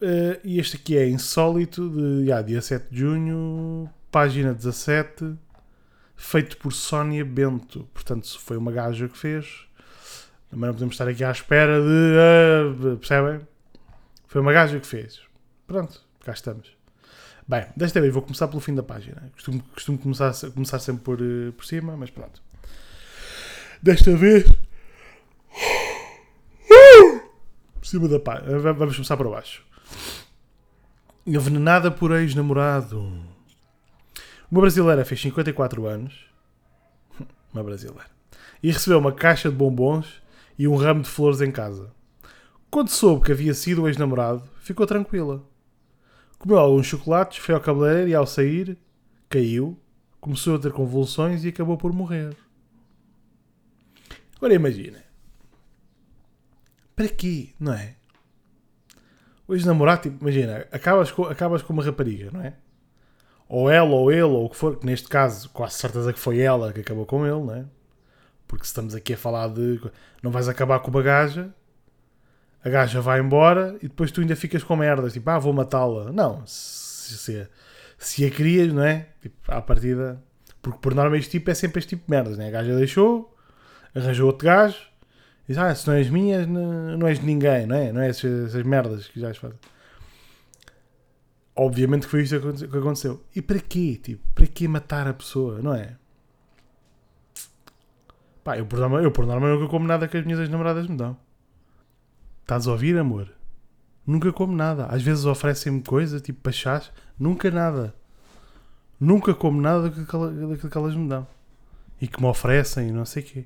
Uh, 0.00 0.38
e 0.44 0.60
este 0.60 0.76
aqui 0.76 0.96
é 0.96 1.08
insólito, 1.08 1.90
de 1.90 2.26
yeah, 2.26 2.46
dia 2.46 2.62
7 2.62 2.86
de 2.92 3.00
junho, 3.00 3.90
página 4.12 4.54
17, 4.54 5.36
feito 6.20 6.58
por 6.58 6.72
Sónia 6.72 7.24
Bento. 7.24 7.88
Portanto, 7.94 8.38
foi 8.38 8.56
uma 8.56 8.70
gaja 8.70 9.08
que 9.08 9.16
fez. 9.16 9.66
Também 10.50 10.66
não 10.66 10.74
podemos 10.74 10.94
estar 10.94 11.08
aqui 11.08 11.24
à 11.24 11.30
espera 11.30 11.80
de. 11.80 12.84
Uh, 12.84 12.96
percebem? 12.98 13.40
Foi 14.28 14.40
uma 14.40 14.52
gaja 14.52 14.78
que 14.78 14.86
fez. 14.86 15.20
Pronto, 15.66 16.00
cá 16.22 16.32
estamos. 16.32 16.76
Bem, 17.48 17.66
desta 17.74 18.00
vez 18.00 18.12
vou 18.12 18.22
começar 18.22 18.46
pelo 18.48 18.60
fim 18.60 18.74
da 18.74 18.82
página. 18.82 19.30
Costumo, 19.32 19.62
costumo 19.74 19.98
começar, 19.98 20.32
começar 20.52 20.78
sempre 20.78 21.02
por, 21.02 21.20
uh, 21.20 21.52
por 21.52 21.64
cima, 21.64 21.96
mas 21.96 22.10
pronto. 22.10 22.42
Desta 23.82 24.14
vez. 24.14 24.44
Por 27.80 27.86
cima 27.86 28.08
da 28.08 28.20
página. 28.20 28.58
Vamos 28.58 28.94
começar 28.94 29.16
por 29.16 29.30
baixo. 29.30 29.64
Envenenada 31.26 31.90
por 31.90 32.12
ex-namorado. 32.12 33.39
Uma 34.50 34.62
brasileira 34.62 35.04
fez 35.04 35.20
54 35.20 35.86
anos. 35.86 36.26
Uma 37.52 37.62
brasileira. 37.62 38.10
E 38.62 38.70
recebeu 38.70 38.98
uma 38.98 39.12
caixa 39.12 39.48
de 39.48 39.56
bombons 39.56 40.20
e 40.58 40.66
um 40.66 40.76
ramo 40.76 41.02
de 41.02 41.08
flores 41.08 41.40
em 41.40 41.50
casa. 41.50 41.92
Quando 42.70 42.88
soube 42.90 43.24
que 43.24 43.32
havia 43.32 43.54
sido 43.54 43.82
o 43.82 43.88
ex-namorado, 43.88 44.42
ficou 44.60 44.86
tranquila. 44.86 45.42
Comeu 46.38 46.58
alguns 46.58 46.86
chocolates, 46.86 47.38
foi 47.38 47.54
ao 47.54 47.60
cabeleireiro 47.60 48.10
e 48.10 48.14
ao 48.14 48.26
sair, 48.26 48.78
caiu, 49.28 49.78
começou 50.20 50.56
a 50.56 50.58
ter 50.58 50.72
convulsões 50.72 51.44
e 51.44 51.48
acabou 51.48 51.76
por 51.76 51.92
morrer. 51.92 52.36
Agora 54.36 54.54
imagina. 54.54 55.04
para 56.96 57.08
quê? 57.08 57.50
Não 57.58 57.72
é? 57.72 57.94
Hoje 59.46 59.66
namorar, 59.66 60.00
tipo, 60.00 60.16
imagina, 60.20 60.66
acabas 60.72 61.10
com, 61.10 61.24
acabas 61.24 61.62
com 61.62 61.72
uma 61.72 61.84
rapariga, 61.84 62.30
não 62.30 62.40
é? 62.40 62.54
Ou 63.50 63.68
ela, 63.68 63.90
ou 63.90 64.12
ele, 64.12 64.22
ou 64.22 64.44
o 64.46 64.48
que 64.48 64.54
for, 64.56 64.78
que 64.78 64.86
neste 64.86 65.08
caso, 65.08 65.50
quase 65.50 65.74
certeza 65.74 66.12
que 66.12 66.20
foi 66.20 66.38
ela 66.38 66.72
que 66.72 66.80
acabou 66.82 67.04
com 67.04 67.26
ele, 67.26 67.40
não 67.40 67.52
é? 67.52 67.64
Porque 68.46 68.64
se 68.64 68.70
estamos 68.70 68.94
aqui 68.94 69.14
a 69.14 69.16
falar 69.16 69.48
de. 69.48 69.80
Não 70.22 70.30
vais 70.30 70.48
acabar 70.48 70.78
com 70.78 70.88
uma 70.88 71.02
gaja, 71.02 71.52
a 72.64 72.68
gaja 72.68 73.00
vai 73.00 73.18
embora 73.18 73.76
e 73.82 73.88
depois 73.88 74.12
tu 74.12 74.20
ainda 74.20 74.36
ficas 74.36 74.62
com 74.62 74.76
merdas, 74.76 75.14
tipo, 75.14 75.28
ah, 75.28 75.38
vou 75.40 75.52
matá-la. 75.52 76.12
Não, 76.12 76.46
se, 76.46 77.18
se, 77.18 77.48
se 77.98 78.24
a 78.24 78.30
querias, 78.30 78.72
não 78.72 78.84
é? 78.84 79.08
Tipo, 79.20 79.36
à 79.48 79.60
partida. 79.60 80.22
Porque 80.62 80.78
por 80.78 80.94
norma 80.94 81.16
este 81.18 81.32
tipo 81.32 81.50
é 81.50 81.54
sempre 81.54 81.80
este 81.80 81.88
tipo 81.90 82.04
de 82.04 82.10
merdas, 82.10 82.38
né? 82.38 82.46
A 82.46 82.50
gaja 82.52 82.76
deixou, 82.76 83.36
arranjou 83.92 84.28
outro 84.28 84.46
gajo, 84.46 84.78
diz, 85.48 85.58
ah, 85.58 85.74
se 85.74 85.88
não 85.88 85.94
és 85.94 86.08
minha, 86.08 86.46
não 86.46 87.08
és 87.08 87.18
de 87.18 87.26
ninguém, 87.26 87.66
não 87.66 87.74
é? 87.74 87.90
Não 87.90 88.00
é 88.00 88.10
essas, 88.10 88.50
essas 88.50 88.62
merdas 88.62 89.08
que 89.08 89.18
já 89.18 89.34
fazem. 89.34 89.58
Obviamente 91.62 92.06
que 92.06 92.10
foi 92.10 92.22
isto 92.22 92.40
que 92.40 92.78
aconteceu. 92.78 93.22
E 93.36 93.42
para 93.42 93.60
quê? 93.60 94.00
Tipo, 94.02 94.22
para 94.34 94.46
quê 94.46 94.66
matar 94.66 95.06
a 95.06 95.12
pessoa, 95.12 95.60
não 95.60 95.74
é? 95.74 95.94
Pá, 98.42 98.56
eu 98.56 98.64
por 98.64 98.78
norma, 98.78 99.02
eu 99.02 99.12
por 99.12 99.26
norma 99.26 99.46
nunca 99.46 99.68
como 99.68 99.86
nada 99.86 100.08
que 100.08 100.16
as 100.16 100.24
minhas 100.24 100.40
ex-namoradas 100.40 100.86
me 100.86 100.96
dão. 100.96 101.18
Estás 102.40 102.66
a 102.66 102.72
ouvir, 102.72 102.96
amor? 102.96 103.30
Nunca 104.06 104.32
como 104.32 104.56
nada. 104.56 104.86
Às 104.86 105.02
vezes 105.02 105.26
oferecem-me 105.26 105.82
coisa, 105.82 106.18
tipo 106.18 106.40
pachás, 106.40 106.90
nunca 107.18 107.50
nada. 107.50 107.94
Nunca 108.98 109.34
como 109.34 109.60
nada 109.60 109.90
daquilo 109.90 110.70
que 110.70 110.78
elas 110.78 110.94
me 110.94 111.10
dão. 111.10 111.28
E 112.00 112.08
que 112.08 112.22
me 112.22 112.26
oferecem 112.26 112.88
e 112.88 112.90
não 112.90 113.04
sei 113.04 113.22
o 113.22 113.26
quê. 113.26 113.44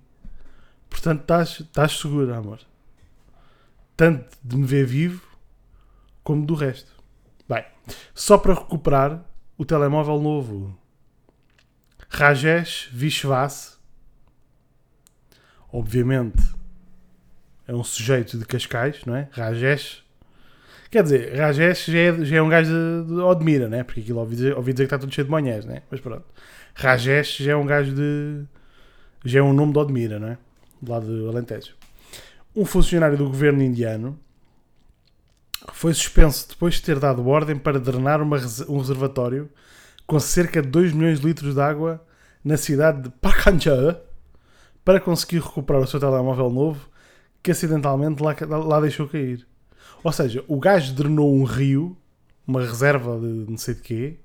Portanto, 0.89 1.23
estás, 1.23 1.59
estás 1.59 1.99
segura, 1.99 2.37
amor. 2.37 2.61
Tanto 3.97 4.39
de 4.41 4.57
me 4.57 4.65
ver 4.65 4.87
vivo, 4.87 5.21
como 6.23 6.47
do 6.47 6.55
resto. 6.55 6.94
Só 8.15 8.39
para 8.39 8.55
recuperar 8.55 9.25
o 9.57 9.65
telemóvel 9.65 10.21
novo. 10.21 10.79
Rajesh 12.09 12.89
Vishwas. 12.93 13.79
Obviamente, 15.73 16.43
é 17.67 17.75
um 17.75 17.83
sujeito 17.83 18.39
de 18.39 18.45
Cascais, 18.45 19.05
não 19.05 19.17
é? 19.17 19.29
Rajesh 19.33 20.05
Quer 20.95 21.03
dizer, 21.03 21.37
Rajesh 21.37 21.87
já 21.87 21.99
é, 21.99 22.25
já 22.25 22.37
é 22.37 22.43
um 22.43 22.49
gajo 22.49 22.71
de, 22.71 23.09
de 23.09 23.21
Odmira, 23.21 23.69
né? 23.69 23.83
Porque 23.83 23.99
aquilo 23.99 24.21
ouvi 24.21 24.37
dizer, 24.37 24.57
ouvi 24.57 24.73
dizer 24.73 24.85
que 24.85 24.95
está 24.95 24.97
tudo 24.97 25.13
cheio 25.13 25.25
de 25.25 25.31
manhãs, 25.33 25.65
né? 25.65 25.83
Mas 25.91 25.99
pronto. 25.99 26.25
Rajesh 26.73 27.39
já 27.39 27.51
é 27.51 27.57
um 27.57 27.67
gajo 27.67 27.93
de. 27.93 28.45
Já 29.25 29.41
é 29.41 29.43
um 29.43 29.53
nome 29.53 29.73
de 29.73 29.79
Odmira, 29.81 30.21
não 30.21 30.29
é? 30.29 30.39
Do 30.81 30.93
lado 30.93 31.05
do 31.05 31.29
Alentejo. 31.29 31.75
Um 32.55 32.65
funcionário 32.65 33.19
do 33.19 33.25
governo 33.25 33.61
indiano 33.61 34.17
foi 35.73 35.95
suspenso 35.95 36.49
depois 36.49 36.75
de 36.75 36.83
ter 36.83 36.99
dado 36.99 37.27
ordem 37.27 37.57
para 37.57 37.81
drenar 37.81 38.21
uma, 38.21 38.37
um 38.69 38.79
reservatório 38.79 39.51
com 40.07 40.21
cerca 40.21 40.61
de 40.61 40.69
2 40.69 40.93
milhões 40.93 41.21
de 41.21 41.27
litros 41.27 41.55
de 41.55 41.61
água 41.61 42.05
na 42.45 42.57
cidade 42.57 43.03
de 43.03 43.11
Pakancha 43.11 44.01
para 44.85 45.01
conseguir 45.01 45.41
recuperar 45.41 45.83
o 45.83 45.87
seu 45.87 45.99
telemóvel 45.99 46.51
novo 46.51 46.89
que 47.43 47.51
acidentalmente 47.51 48.23
lá, 48.23 48.35
lá 48.59 48.81
deixou 48.81 49.09
cair. 49.09 49.47
Ou 50.03 50.13
seja, 50.13 50.45
o 50.49 50.59
gajo 50.59 50.95
drenou 50.95 51.35
um 51.35 51.45
rio, 51.45 51.97
uma 52.47 52.61
reserva 52.61 53.19
de 53.19 53.51
não 53.51 53.57
sei 53.57 53.75
de 53.75 53.81
quê, 53.83 54.19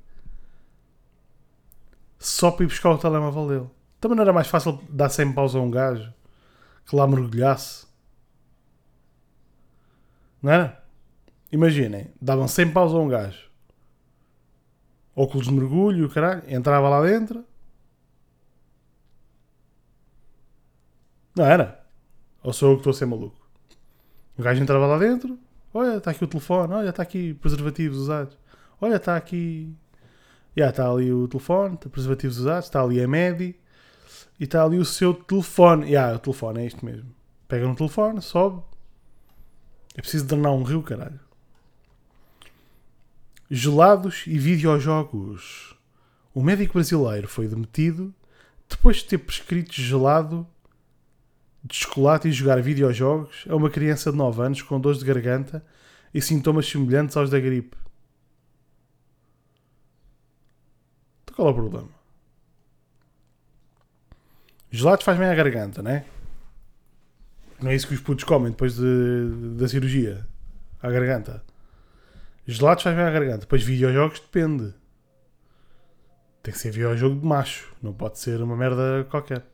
só 2.17 2.51
para 2.51 2.65
ir 2.65 2.67
buscar 2.67 2.91
o 2.91 2.97
telemóvel 2.97 3.47
dele. 3.47 3.69
Também 3.99 4.15
não 4.15 4.23
era 4.23 4.33
mais 4.33 4.47
fácil 4.47 4.81
dar 4.89 5.09
100 5.09 5.33
paus 5.33 5.55
a 5.55 5.59
um 5.59 5.71
gajo 5.71 6.13
que 6.85 6.95
lá 6.95 7.05
mergulhasse? 7.05 7.85
Não 10.41 10.51
era? 10.51 10.78
Imaginem, 11.51 12.13
davam 12.21 12.47
100 12.47 12.71
paus 12.71 12.93
a 12.93 12.97
um 12.97 13.07
gajo. 13.07 13.49
Óculos 15.15 15.47
de 15.47 15.53
mergulho, 15.53 16.09
caralho, 16.09 16.43
entrava 16.47 16.87
lá 16.89 17.01
dentro. 17.01 17.43
Não 21.35 21.45
era? 21.45 21.83
Ou 22.43 22.53
sou 22.53 22.69
eu 22.71 22.75
que 22.75 22.81
estou 22.81 22.91
a 22.91 22.93
ser 22.93 23.05
maluco? 23.05 23.39
O 24.37 24.41
gajo 24.41 24.61
entrava 24.61 24.85
lá 24.85 24.97
dentro, 24.97 25.37
Olha, 25.73 25.97
está 25.97 26.11
aqui 26.11 26.23
o 26.23 26.27
telefone. 26.27 26.73
Olha, 26.73 26.89
está 26.89 27.03
aqui 27.03 27.33
preservativos 27.35 27.97
usados. 27.97 28.37
Olha, 28.81 28.95
está 28.95 29.15
aqui. 29.15 29.73
Já 30.55 30.69
está 30.69 30.89
ali 30.89 31.11
o 31.11 31.27
telefone, 31.27 31.75
está 31.75 31.89
preservativos 31.89 32.39
usados. 32.39 32.65
Está 32.65 32.81
ali 32.81 33.01
a 33.01 33.07
MEDI. 33.07 33.55
E 34.39 34.45
está 34.45 34.63
ali 34.63 34.79
o 34.79 34.85
seu 34.85 35.13
telefone. 35.13 35.91
Já, 35.91 36.15
o 36.15 36.19
telefone 36.19 36.61
é 36.61 36.65
isto 36.65 36.83
mesmo. 36.83 37.09
Pega 37.47 37.67
no 37.67 37.75
telefone, 37.75 38.21
sobe. 38.21 38.61
É 39.95 40.01
preciso 40.01 40.25
drenar 40.25 40.53
um 40.53 40.63
rio, 40.63 40.81
caralho. 40.81 41.19
Gelados 43.51 44.25
e 44.27 44.37
videojogos. 44.37 45.75
O 46.35 46.43
médico 46.43 46.73
brasileiro 46.73 47.27
foi 47.27 47.47
demitido 47.47 48.13
depois 48.69 48.97
de 48.97 49.05
ter 49.05 49.17
prescrito 49.17 49.73
gelado 49.73 50.45
de 51.63 51.75
chocolate 51.75 52.27
e 52.27 52.31
jogar 52.31 52.61
videojogos 52.61 53.45
a 53.49 53.55
uma 53.55 53.71
criança 53.71 54.11
de 54.11 54.17
9 54.17 54.41
anos 54.43 54.61
com 54.61 54.79
dores 54.79 54.99
de 54.99 55.05
garganta 55.05 55.65
e 56.13 56.21
sintomas 56.21 56.69
semelhantes 56.69 57.17
aos 57.17 57.31
da 57.31 57.39
gripe. 57.39 57.75
Então 61.23 61.35
qual 61.35 61.47
é 61.47 61.51
o 61.51 61.55
problema? 61.55 61.89
Gelados 64.69 65.03
faz 65.03 65.17
bem 65.17 65.27
à 65.27 65.33
garganta, 65.33 65.81
não 65.81 65.89
é? 65.89 66.05
Não 67.59 67.71
é 67.71 67.75
isso 67.75 67.87
que 67.87 67.95
os 67.95 67.99
putos 67.99 68.25
comem 68.25 68.51
depois 68.51 68.75
de, 68.75 69.55
da 69.57 69.67
cirurgia. 69.67 70.27
À 70.81 70.91
garganta. 70.91 71.43
Gelados 72.49 72.81
faz 72.81 72.95
bem 72.95 73.05
à 73.05 73.11
garganta. 73.11 73.39
Depois 73.41 73.61
videojogos 73.61 74.19
depende. 74.19 74.73
Tem 76.41 76.51
que 76.51 76.59
ser 76.59 76.71
videojogo 76.71 77.19
de 77.19 77.25
macho. 77.25 77.71
Não 77.79 77.93
pode 77.93 78.17
ser 78.17 78.41
uma 78.41 78.57
merda 78.57 79.05
qualquer. 79.07 79.45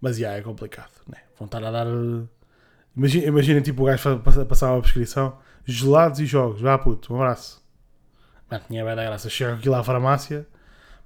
Mas 0.00 0.16
já 0.16 0.32
é 0.34 0.42
complicado, 0.42 0.92
né? 1.08 1.22
Vão 1.36 1.46
estar 1.46 1.64
a 1.64 1.70
dar. 1.72 1.88
Imaginem, 2.96 3.26
imagine, 3.26 3.60
tipo 3.62 3.82
o 3.82 3.86
gajo 3.86 4.20
passar 4.48 4.72
uma 4.72 4.80
prescrição: 4.80 5.38
gelados 5.64 6.20
e 6.20 6.26
jogos. 6.26 6.60
Vá 6.60 6.78
puto, 6.78 7.12
um 7.12 7.16
abraço. 7.16 7.60
Mano, 8.48 8.64
tinha 8.68 8.84
bem 8.84 8.94
da 8.94 9.04
graça. 9.04 9.28
Chego 9.28 9.56
aqui 9.56 9.68
lá 9.68 9.80
à 9.80 9.82
farmácia. 9.82 10.46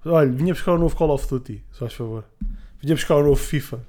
Olha, 0.04 0.30
vinha 0.30 0.52
buscar 0.52 0.72
o 0.72 0.78
novo 0.78 0.94
Call 0.94 1.10
of 1.10 1.26
Duty, 1.26 1.64
só 1.70 1.80
faz 1.80 1.94
favor. 1.94 2.24
Vinha 2.80 2.94
buscar 2.94 3.16
o 3.16 3.22
novo 3.22 3.36
FIFA. 3.36 3.80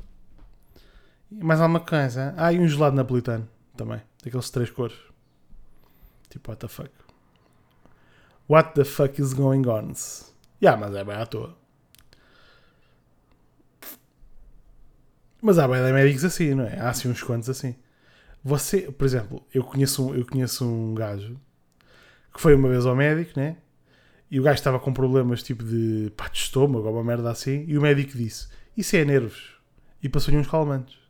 E 1.32 1.44
mais 1.44 1.60
alguma 1.60 1.82
coisa? 1.82 2.34
Ah, 2.38 2.54
e 2.54 2.60
um 2.60 2.68
gelado 2.68 2.96
napolitano 2.96 3.46
também. 3.76 4.02
Daqueles 4.24 4.50
três 4.50 4.70
cores. 4.70 5.11
Tipo, 6.32 6.52
what 6.52 6.62
the 6.62 6.68
fuck? 6.68 6.92
What 8.50 8.74
the 8.74 8.86
fuck 8.86 9.22
is 9.22 9.34
going 9.34 9.68
on? 9.68 9.94
Yeah, 10.62 10.80
mas 10.80 10.96
é 10.96 11.04
bem 11.04 11.16
à 11.16 11.26
toa. 11.26 11.56
Mas 15.42 15.60
há 15.60 15.68
bem 15.68 15.82
médicos 15.92 16.24
assim, 16.24 16.54
não 16.54 16.66
é? 16.66 16.80
Há 16.80 16.90
assim 16.90 17.10
uns 17.10 17.22
quantos 17.22 17.50
assim. 17.50 17.76
Você, 18.44 18.92
por 18.92 19.06
exemplo, 19.06 19.46
eu 19.54 19.64
conheço 19.64 20.08
um, 20.08 20.16
eu 20.16 20.26
conheço 20.26 20.66
um 20.66 20.96
gajo 20.96 21.40
que 22.34 22.40
foi 22.40 22.56
uma 22.56 22.70
vez 22.70 22.86
ao 22.86 22.96
médico, 22.96 23.40
né? 23.40 23.58
E 24.30 24.40
o 24.40 24.44
gajo 24.44 24.56
estava 24.56 24.80
com 24.80 24.94
problemas 24.94 25.44
tipo 25.44 25.64
de, 25.64 26.12
pá, 26.16 26.30
de 26.30 26.38
estômago 26.38 26.88
ou 26.88 26.94
uma 26.94 27.04
merda 27.04 27.30
assim. 27.30 27.66
E 27.68 27.78
o 27.78 27.82
médico 27.82 28.18
disse: 28.18 28.48
Isso 28.78 28.96
é 28.96 29.04
nervos. 29.04 29.56
E 30.02 30.08
passou-lhe 30.08 30.40
uns 30.40 30.48
calmantes. 30.48 31.01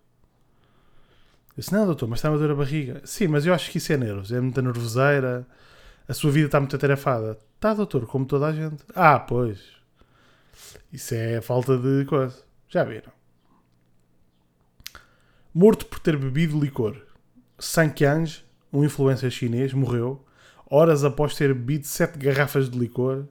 Eu 1.52 1.62
disse: 1.62 1.74
Não, 1.74 1.86
doutor, 1.86 2.08
mas 2.08 2.20
está 2.20 2.30
a 2.30 2.38
dor 2.38 2.52
a 2.52 2.56
barriga. 2.56 3.02
Sim, 3.06 3.28
mas 3.28 3.46
eu 3.46 3.54
acho 3.54 3.70
que 3.72 3.78
isso 3.78 3.92
é 3.94 3.98
nervos. 3.98 4.32
É 4.32 4.40
muita 4.40 4.62
nervoseira. 4.62 5.46
A 6.08 6.14
sua 6.14 6.32
vida 6.32 6.48
está 6.48 6.60
muito 6.60 6.76
atarefada. 6.76 7.38
Tá, 7.60 7.74
doutor, 7.74 8.06
como 8.06 8.26
toda 8.26 8.48
a 8.48 8.54
gente. 8.54 8.84
Ah, 8.96 9.20
pois. 9.20 9.60
Isso 10.92 11.14
é 11.14 11.42
falta 11.42 11.78
de 11.78 12.06
coisa. 12.06 12.36
Já 12.68 12.84
viram 12.84 13.12
morto 15.54 15.86
por 15.86 16.00
ter 16.00 16.18
bebido 16.18 16.60
licor. 16.60 16.96
Sang 17.60 17.94
Qiange, 17.94 18.44
um 18.72 18.84
influencer 18.84 19.30
chinês, 19.30 19.74
morreu 19.74 20.26
horas 20.74 21.04
após 21.04 21.36
ter 21.36 21.54
bebido 21.54 21.86
7 21.86 22.18
garrafas 22.18 22.70
de 22.70 22.80
licor 22.80 23.26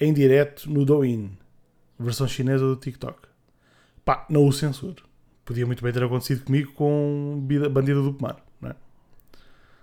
em 0.00 0.14
direto 0.14 0.70
no 0.70 0.82
Douyin, 0.82 1.36
versão 1.98 2.26
chinesa 2.26 2.64
do 2.64 2.74
TikTok. 2.74 3.28
Pá, 4.02 4.24
não 4.30 4.46
o 4.46 4.52
censuro. 4.52 5.04
Podia 5.44 5.66
muito 5.66 5.82
bem 5.82 5.92
ter 5.92 6.02
acontecido 6.02 6.44
comigo 6.44 6.72
com 6.72 7.46
Bandida 7.70 8.00
do 8.00 8.14
Pomar, 8.14 8.36
é? 8.62 8.74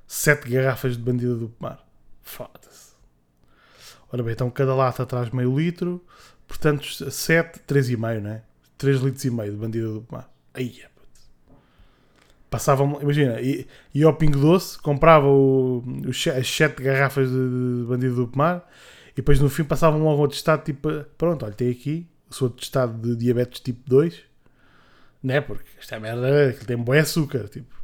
7 0.08 0.50
garrafas 0.50 0.98
de 0.98 1.04
Bandida 1.04 1.36
do 1.36 1.50
Pomar. 1.50 1.86
Foda-se. 2.22 2.92
Ora 4.12 4.24
bem, 4.24 4.34
então 4.34 4.50
cada 4.50 4.74
lata 4.74 5.06
traz 5.06 5.30
meio 5.30 5.58
litro, 5.58 6.04
portanto 6.48 6.86
7, 7.12 7.60
3,5, 7.68 8.20
não 8.20 8.30
é? 8.32 8.44
3 8.78 9.02
litros 9.02 9.24
e 9.24 9.30
meio 9.30 9.52
de 9.52 9.58
Bandida 9.58 9.88
do 9.88 10.02
Pomar. 10.02 10.30
Aí, 10.54 10.82
passavam, 12.52 13.00
imagina, 13.02 13.38
ia 13.40 14.06
ao 14.06 14.14
Pingo 14.14 14.38
Doce, 14.38 14.78
comprava 14.78 15.26
o, 15.26 15.82
as 16.38 16.48
7 16.48 16.84
garrafas 16.84 17.30
de, 17.30 17.36
de 17.36 17.86
Bandido 17.88 18.16
do 18.16 18.28
Pomar 18.28 18.68
e 19.14 19.16
depois 19.16 19.40
no 19.40 19.50
fim 19.50 19.64
passavam 19.64 20.04
logo 20.04 20.22
ao 20.22 20.28
testado 20.28 20.64
tipo, 20.64 20.90
pronto, 21.18 21.46
olha, 21.46 21.54
tem 21.54 21.72
aqui 21.72 22.06
o 22.30 22.36
seu 22.36 22.50
testado 22.50 22.94
de 23.02 23.16
diabetes 23.16 23.62
tipo 23.62 23.90
2, 23.90 24.31
né? 25.24 25.42
Porque 25.42 25.70
esta 25.80 26.00
merda 26.00 26.50
aquilo 26.50 26.66
tem 26.66 26.78
bom 26.78 26.94
açúcar, 26.94 27.48
tipo. 27.48 27.76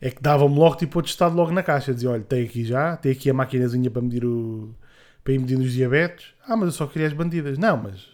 é 0.00 0.10
que 0.10 0.22
dava-me 0.22 0.56
logo 0.56 0.76
tipo 0.76 0.98
outro 0.98 1.10
estado 1.10 1.34
logo 1.34 1.52
na 1.52 1.62
caixa. 1.62 1.94
Dizia, 1.94 2.10
olha, 2.10 2.22
tem 2.22 2.44
aqui 2.44 2.64
já, 2.64 2.96
tem 2.96 3.12
aqui 3.12 3.30
a 3.30 3.34
maquinazinha 3.34 3.90
para 3.90 4.02
medir 4.02 4.24
o. 4.24 4.74
para 5.22 5.32
ir 5.32 5.38
os 5.38 5.72
diabetes. 5.72 6.34
Ah, 6.46 6.56
mas 6.56 6.66
eu 6.66 6.72
só 6.72 6.86
queria 6.86 7.08
as 7.08 7.12
bandidas. 7.12 7.58
Não, 7.58 7.76
mas. 7.76 8.08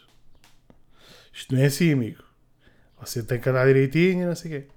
Isto 1.32 1.54
não 1.54 1.62
é 1.62 1.66
assim, 1.66 1.92
amigo. 1.92 2.22
Você 3.00 3.22
tem 3.22 3.40
que 3.40 3.48
andar 3.48 3.66
direitinho, 3.66 4.28
não 4.28 4.34
sei 4.34 4.58
o 4.58 4.60
quê. 4.60 4.68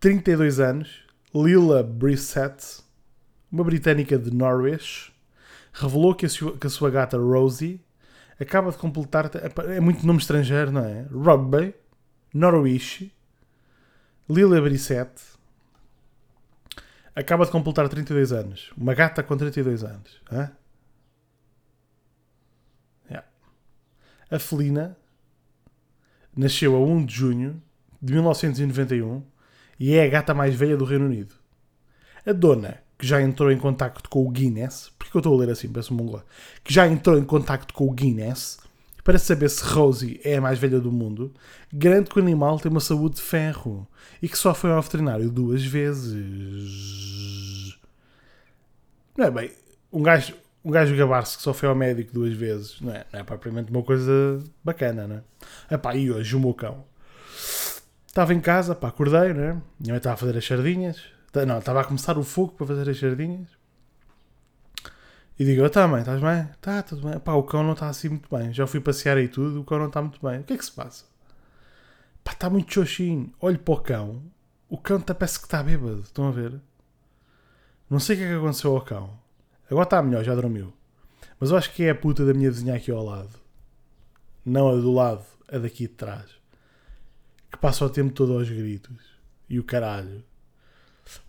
32 0.00 0.60
anos, 0.60 1.04
Lila 1.34 1.82
Brissett, 1.82 2.82
uma 3.50 3.64
britânica 3.64 4.18
de 4.18 4.30
Norwich, 4.30 5.12
revelou 5.72 6.14
que 6.14 6.26
a, 6.26 6.28
sua, 6.28 6.56
que 6.58 6.66
a 6.66 6.70
sua 6.70 6.90
gata 6.90 7.16
Rosie 7.16 7.80
acaba 8.38 8.70
de 8.70 8.76
completar. 8.76 9.30
É 9.68 9.80
muito 9.80 10.06
nome 10.06 10.18
estrangeiro, 10.18 10.70
não 10.70 10.84
é? 10.84 11.06
Rugby, 11.10 11.74
Norwich, 12.32 13.12
Lila 14.28 14.60
Brissett, 14.60 15.10
acaba 17.14 17.44
de 17.46 17.50
completar 17.50 17.88
32 17.88 18.32
anos. 18.32 18.72
Uma 18.76 18.94
gata 18.94 19.22
com 19.22 19.36
32 19.36 19.84
anos. 19.84 20.20
Hã? 20.30 20.50
Yeah. 23.08 23.26
A 24.30 24.38
felina 24.38 24.96
nasceu 26.36 26.76
a 26.76 26.78
1 26.78 27.06
de 27.06 27.14
junho 27.14 27.62
de 28.02 28.12
1991 28.12 29.24
e 29.80 29.94
é 29.94 30.04
a 30.04 30.08
gata 30.08 30.34
mais 30.34 30.54
velha 30.54 30.76
do 30.76 30.84
Reino 30.84 31.06
Unido. 31.06 31.34
A 32.26 32.32
dona, 32.32 32.82
que 32.98 33.06
já 33.06 33.22
entrou 33.22 33.50
em 33.50 33.58
contacto 33.58 34.10
com 34.10 34.26
o 34.26 34.30
Guinness, 34.30 34.90
porque 34.98 35.16
eu 35.16 35.20
estou 35.20 35.34
a 35.34 35.38
ler 35.38 35.50
assim, 35.50 35.68
peço 35.68 35.94
um 35.94 36.20
que 36.62 36.74
já 36.74 36.86
entrou 36.86 37.16
em 37.16 37.24
contacto 37.24 37.72
com 37.72 37.86
o 37.86 37.92
Guinness 37.92 38.58
para 39.06 39.20
saber 39.20 39.48
se 39.48 39.62
Rosie 39.62 40.20
é 40.24 40.34
a 40.34 40.40
mais 40.40 40.58
velha 40.58 40.80
do 40.80 40.90
mundo, 40.90 41.32
garante 41.72 42.10
que 42.10 42.18
o 42.18 42.22
animal 42.22 42.58
tem 42.58 42.68
uma 42.68 42.80
saúde 42.80 43.14
de 43.14 43.22
ferro 43.22 43.86
e 44.20 44.28
que 44.28 44.36
só 44.36 44.52
foi 44.52 44.72
ao 44.72 44.82
veterinário 44.82 45.30
duas 45.30 45.64
vezes. 45.64 46.18
Não 49.16 49.26
é 49.26 49.30
bem, 49.30 49.52
um 49.92 50.02
gajo, 50.02 50.34
um 50.64 50.72
gajo 50.72 50.96
gabar-se 50.96 51.36
que 51.36 51.44
só 51.44 51.54
foi 51.54 51.68
ao 51.68 51.74
médico 51.76 52.12
duas 52.12 52.34
vezes, 52.34 52.80
não 52.80 52.92
é, 52.92 53.06
não 53.12 53.20
é 53.20 53.22
propriamente 53.22 53.70
uma 53.70 53.84
coisa 53.84 54.42
bacana, 54.64 55.06
não 55.06 55.16
é? 55.18 55.22
Epá, 55.76 55.94
e 55.94 56.10
hoje 56.10 56.34
o 56.34 56.40
meu 56.40 56.52
cão 56.52 56.84
estava 58.08 58.34
em 58.34 58.40
casa, 58.40 58.74
pá, 58.74 58.88
acordei, 58.88 59.32
né? 59.32 59.62
Minha 59.78 59.92
mãe 59.92 59.98
estava 59.98 60.14
a 60.14 60.16
fazer 60.16 60.36
as 60.36 60.44
sardinhas, 60.44 61.00
não, 61.46 61.60
estava 61.60 61.80
a 61.80 61.84
começar 61.84 62.18
o 62.18 62.24
fogo 62.24 62.54
para 62.54 62.66
fazer 62.66 62.90
as 62.90 62.98
sardinhas 62.98 63.55
e 65.38 65.44
digo, 65.44 65.62
eu 65.62 65.70
tá, 65.70 65.86
mãe, 65.86 66.00
estás 66.00 66.20
bem? 66.20 66.48
Tá, 66.60 66.82
tudo 66.82 67.08
bem. 67.08 67.20
Pá, 67.20 67.34
o 67.34 67.42
cão 67.42 67.62
não 67.62 67.74
está 67.74 67.88
assim 67.88 68.08
muito 68.08 68.34
bem. 68.34 68.52
Já 68.54 68.66
fui 68.66 68.80
passear 68.80 69.18
aí 69.18 69.28
tudo, 69.28 69.60
o 69.60 69.64
cão 69.64 69.78
não 69.78 69.88
está 69.88 70.00
muito 70.00 70.18
bem. 70.24 70.40
O 70.40 70.44
que 70.44 70.54
é 70.54 70.56
que 70.56 70.64
se 70.64 70.72
passa? 70.72 71.04
Pá, 72.24 72.32
está 72.32 72.48
muito 72.48 72.72
xoxinho. 72.72 73.32
Olho 73.40 73.58
para 73.58 73.74
o 73.74 73.80
cão, 73.80 74.22
o 74.68 74.78
cão 74.78 75.00
parece 75.00 75.38
que 75.38 75.44
está 75.44 75.62
bêbado. 75.62 76.00
Estão 76.00 76.28
a 76.28 76.30
ver? 76.30 76.58
Não 77.88 78.00
sei 78.00 78.16
o 78.16 78.18
que 78.18 78.24
é 78.24 78.28
que 78.28 78.34
aconteceu 78.34 78.74
ao 78.74 78.80
cão. 78.80 79.18
Agora 79.70 79.84
está 79.84 80.02
melhor, 80.02 80.24
já 80.24 80.34
dormiu. 80.34 80.72
Mas 81.38 81.50
eu 81.50 81.56
acho 81.56 81.72
que 81.72 81.84
é 81.84 81.90
a 81.90 81.94
puta 81.94 82.24
da 82.24 82.32
minha 82.32 82.50
vizinha 82.50 82.74
aqui 82.74 82.90
ao 82.90 83.04
lado. 83.04 83.38
Não 84.44 84.68
a 84.70 84.76
do 84.76 84.92
lado, 84.92 85.24
a 85.52 85.58
daqui 85.58 85.86
de 85.86 85.94
trás. 85.94 86.30
Que 87.50 87.58
passa 87.58 87.84
o 87.84 87.90
tempo 87.90 88.12
todo 88.12 88.32
aos 88.32 88.48
gritos. 88.48 89.04
E 89.48 89.58
o 89.58 89.64
caralho. 89.64 90.24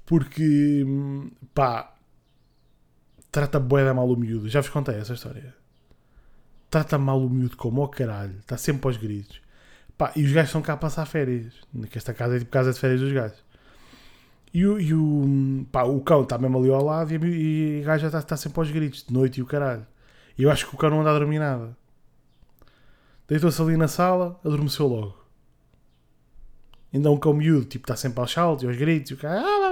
Porque, 0.06 0.84
hum, 0.86 1.30
pá, 1.54 1.97
trata 3.38 3.60
bué 3.60 3.86
da 3.86 3.94
mal 3.94 4.10
o 4.10 4.18
miúdo. 4.18 4.50
Já 4.50 4.62
vos 4.62 4.70
contei 4.70 4.96
essa 4.96 5.14
história. 5.14 5.54
Trata 6.72 6.98
mal 6.98 7.22
o 7.24 7.30
miúdo 7.30 7.56
como 7.56 7.84
o 7.84 7.88
caralho. 7.88 8.36
Está 8.40 8.58
sempre 8.58 8.88
aos 8.88 8.98
gritos. 8.98 9.40
Pá, 9.96 10.12
e 10.16 10.24
os 10.24 10.32
gajos 10.32 10.50
estão 10.50 10.62
cá 10.62 10.74
a 10.74 10.78
passar 10.78 11.06
férias. 11.06 11.54
Que 11.92 12.00
esta 12.00 12.16
casa 12.16 12.36
é 12.36 12.40
tipo 12.40 12.50
casa 12.50 12.74
de 12.74 12.80
férias 12.80 13.00
dos 13.00 13.12
gajos. 13.12 13.44
E 14.52 14.66
o, 14.66 14.80
e 14.80 14.92
o, 14.92 15.66
pá, 15.72 15.84
o 15.84 16.02
cão 16.02 16.24
está 16.24 16.36
mesmo 16.40 16.58
ali 16.58 16.72
ao 16.72 16.84
lado 16.84 17.14
e, 17.14 17.80
e 17.80 17.82
o 17.82 17.86
gajo 17.86 18.02
já 18.02 18.08
está, 18.08 18.20
está 18.20 18.38
sempre 18.38 18.60
aos 18.60 18.72
gritos, 18.72 19.04
de 19.04 19.14
noite 19.14 19.40
e 19.40 19.44
o 19.44 19.46
caralho. 19.46 19.86
E 20.36 20.42
eu 20.42 20.50
acho 20.50 20.68
que 20.68 20.74
o 20.74 20.78
cão 20.78 20.90
não 20.90 21.02
anda 21.02 21.12
a 21.12 21.20
dormir 21.20 21.38
nada. 21.38 21.78
Deitou-se 23.28 23.62
ali 23.62 23.78
na 23.78 23.88
sala, 23.88 24.40
adormeceu 24.44 24.88
logo. 24.88 25.16
Ainda 26.92 27.12
um 27.12 27.18
cão 27.18 27.34
miúdo, 27.34 27.66
tipo, 27.66 27.84
está 27.84 27.96
sempre 27.96 28.20
aos 28.20 28.32
saltos 28.32 28.64
e 28.64 28.68
aos 28.68 28.78
gritos 28.78 29.12
e 29.12 29.14
o 29.14 29.18
cara. 29.18 29.67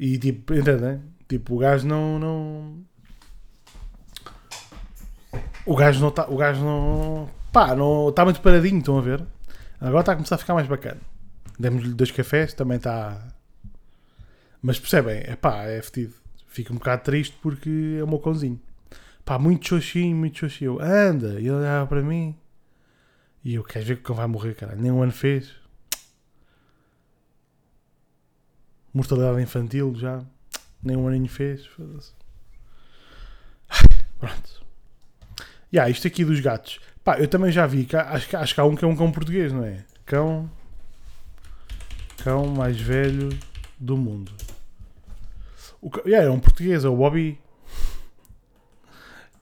E 0.00 0.16
tipo, 0.18 0.54
entendem? 0.54 1.02
Tipo, 1.28 1.56
o 1.56 1.58
gajo 1.58 1.86
não. 1.86 2.18
não... 2.18 2.84
O 5.66 5.76
gajo 5.76 6.00
não 6.00 6.08
está. 6.08 6.26
O 6.26 6.38
gajo 6.38 6.64
não. 6.64 7.28
Pá, 7.52 7.76
não 7.76 8.08
está 8.08 8.24
muito 8.24 8.40
paradinho, 8.40 8.78
estão 8.78 8.96
a 8.96 9.02
ver? 9.02 9.22
Agora 9.78 10.00
está 10.00 10.12
a 10.12 10.14
começar 10.16 10.36
a 10.36 10.38
ficar 10.38 10.54
mais 10.54 10.66
bacana. 10.66 11.00
Demos-lhe 11.58 11.92
dois 11.92 12.10
cafés, 12.10 12.54
também 12.54 12.78
está. 12.78 13.28
Mas 14.62 14.80
percebem? 14.80 15.22
É 15.26 15.36
pá, 15.36 15.64
é 15.64 15.82
fedido. 15.82 16.14
Fico 16.46 16.72
um 16.72 16.76
bocado 16.76 17.02
triste 17.02 17.36
porque 17.42 17.98
é 18.00 18.02
o 18.02 18.08
meu 18.08 18.18
cãozinho. 18.18 18.58
Pá, 19.22 19.38
muito 19.38 19.68
xoxinho, 19.68 20.16
muito 20.16 20.38
xoxinho. 20.38 20.80
Anda! 20.80 21.34
E 21.34 21.46
ele 21.46 21.50
olhava 21.50 21.86
para 21.86 22.00
mim. 22.00 22.34
E 23.44 23.54
eu 23.54 23.64
quero 23.64 23.84
ver 23.84 23.96
que 23.96 24.02
o 24.02 24.04
cão 24.04 24.16
vai 24.16 24.26
morrer, 24.26 24.54
cara. 24.54 24.74
Nem 24.74 24.90
um 24.90 25.02
ano 25.02 25.12
fez. 25.12 25.59
Mortalidade 28.92 29.42
infantil 29.42 29.94
já. 29.94 30.22
Nem 30.82 30.96
um 30.96 31.06
aninho 31.06 31.28
fez. 31.28 31.68
Pronto. 34.18 34.66
E 35.72 35.76
yeah, 35.76 35.90
isto 35.90 36.06
aqui 36.06 36.24
dos 36.24 36.40
gatos. 36.40 36.80
Pá, 37.04 37.18
eu 37.18 37.28
também 37.28 37.52
já 37.52 37.66
vi. 37.66 37.84
Que 37.84 37.96
acho, 37.96 38.36
acho 38.36 38.54
que 38.54 38.60
há 38.60 38.64
um 38.64 38.74
que 38.74 38.84
é 38.84 38.88
um 38.88 38.96
cão 38.96 39.12
português, 39.12 39.52
não 39.52 39.64
é? 39.64 39.84
Cão. 40.04 40.50
Cão 42.22 42.46
mais 42.48 42.80
velho 42.80 43.30
do 43.78 43.96
mundo. 43.96 44.32
O, 45.80 45.90
yeah, 46.06 46.26
é 46.26 46.30
um 46.30 46.40
português, 46.40 46.84
é 46.84 46.88
o 46.88 46.96
Bobby. 46.96 47.40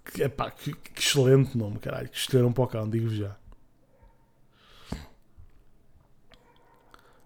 Que, 0.04 0.22
epá, 0.22 0.50
que, 0.50 0.72
que 0.72 1.00
excelente 1.00 1.56
nome, 1.56 1.78
caralho. 1.78 2.08
Que 2.08 2.16
escolheram 2.16 2.52
para 2.52 2.64
o 2.64 2.66
cão, 2.66 2.88
digo-vos 2.88 3.16
já. 3.16 3.36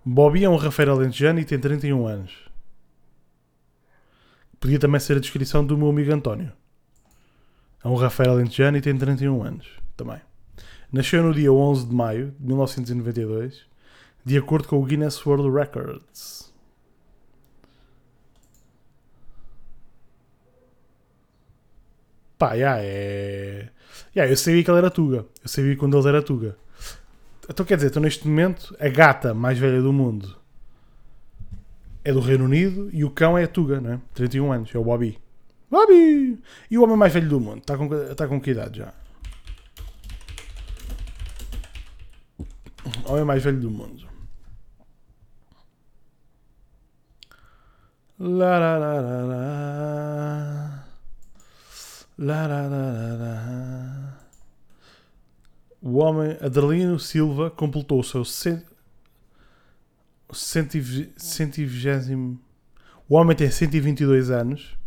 Bobby 0.04 0.44
é 0.44 0.48
um 0.48 0.56
rafeiro 0.56 0.92
alentejano 0.92 1.38
e 1.38 1.44
tem 1.44 1.58
31 1.58 2.06
anos. 2.06 2.32
Podia 4.58 4.78
também 4.78 5.00
ser 5.00 5.16
a 5.16 5.20
descrição 5.20 5.64
do 5.64 5.76
meu 5.78 5.88
amigo 5.88 6.12
António. 6.12 6.52
É 7.84 7.88
um 7.88 7.94
rafeiro 7.94 8.32
alentejano 8.32 8.76
e 8.76 8.80
tem 8.80 8.96
31 8.96 9.42
anos. 9.42 9.66
Também. 9.96 10.20
Nasceu 10.92 11.22
no 11.22 11.32
dia 11.32 11.52
11 11.52 11.86
de 11.86 11.94
maio 11.94 12.34
de 12.38 12.46
1992, 12.46 13.62
de 14.24 14.36
acordo 14.36 14.68
com 14.68 14.78
o 14.78 14.84
Guinness 14.84 15.24
World 15.24 15.50
Records. 15.50 16.52
Pá, 22.38 22.56
já 22.58 22.76
é. 22.78 23.68
Yeah, 24.16 24.32
eu 24.32 24.36
sabia 24.36 24.64
que 24.64 24.70
ele 24.70 24.78
era 24.78 24.90
Tuga. 24.90 25.26
Eu 25.42 25.48
sabia 25.48 25.76
quando 25.76 25.96
ele 25.96 26.08
era 26.08 26.22
Tuga. 26.22 26.56
Então 27.48 27.66
quer 27.66 27.76
dizer, 27.76 27.88
então 27.88 28.02
neste 28.02 28.26
momento 28.26 28.76
a 28.78 28.88
gata 28.88 29.34
mais 29.34 29.58
velha 29.58 29.80
do 29.82 29.92
mundo 29.92 30.36
é 32.04 32.12
do 32.12 32.20
Reino 32.20 32.44
Unido 32.44 32.88
e 32.92 33.04
o 33.04 33.10
cão 33.10 33.36
é 33.36 33.44
a 33.44 33.48
Tuga, 33.48 33.80
não 33.80 33.92
é? 33.94 34.00
31 34.14 34.52
anos, 34.52 34.74
é 34.74 34.78
o 34.78 34.84
Bobby. 34.84 35.18
Bobby! 35.70 36.40
E 36.70 36.78
o 36.78 36.82
homem 36.82 36.96
mais 36.96 37.12
velho 37.12 37.28
do 37.28 37.40
mundo, 37.40 37.58
está 37.58 37.76
com, 37.76 37.92
está 37.94 38.28
com 38.28 38.40
que 38.40 38.50
idade 38.50 38.78
já? 38.78 38.92
O 43.06 43.12
homem 43.12 43.24
mais 43.24 43.42
velho 43.42 43.60
do 43.60 43.70
mundo. 43.70 44.06
La 48.18 48.58
la 48.58 48.78
la 48.78 49.00
la 49.00 49.22
la. 49.22 50.84
La 52.18 52.46
la 52.46 52.68
la 52.68 52.92
la 52.92 53.16
la. 53.16 53.91
O 55.82 55.98
homem 55.98 56.38
Adelino 56.40 56.98
Silva 56.98 57.50
completou 57.50 57.98
o 57.98 58.04
seu 58.04 58.24
cent... 58.24 58.64
120. 60.32 62.38
O 63.08 63.16
homem 63.16 63.36
tem 63.36 63.50
122 63.50 64.30
anos. 64.30 64.78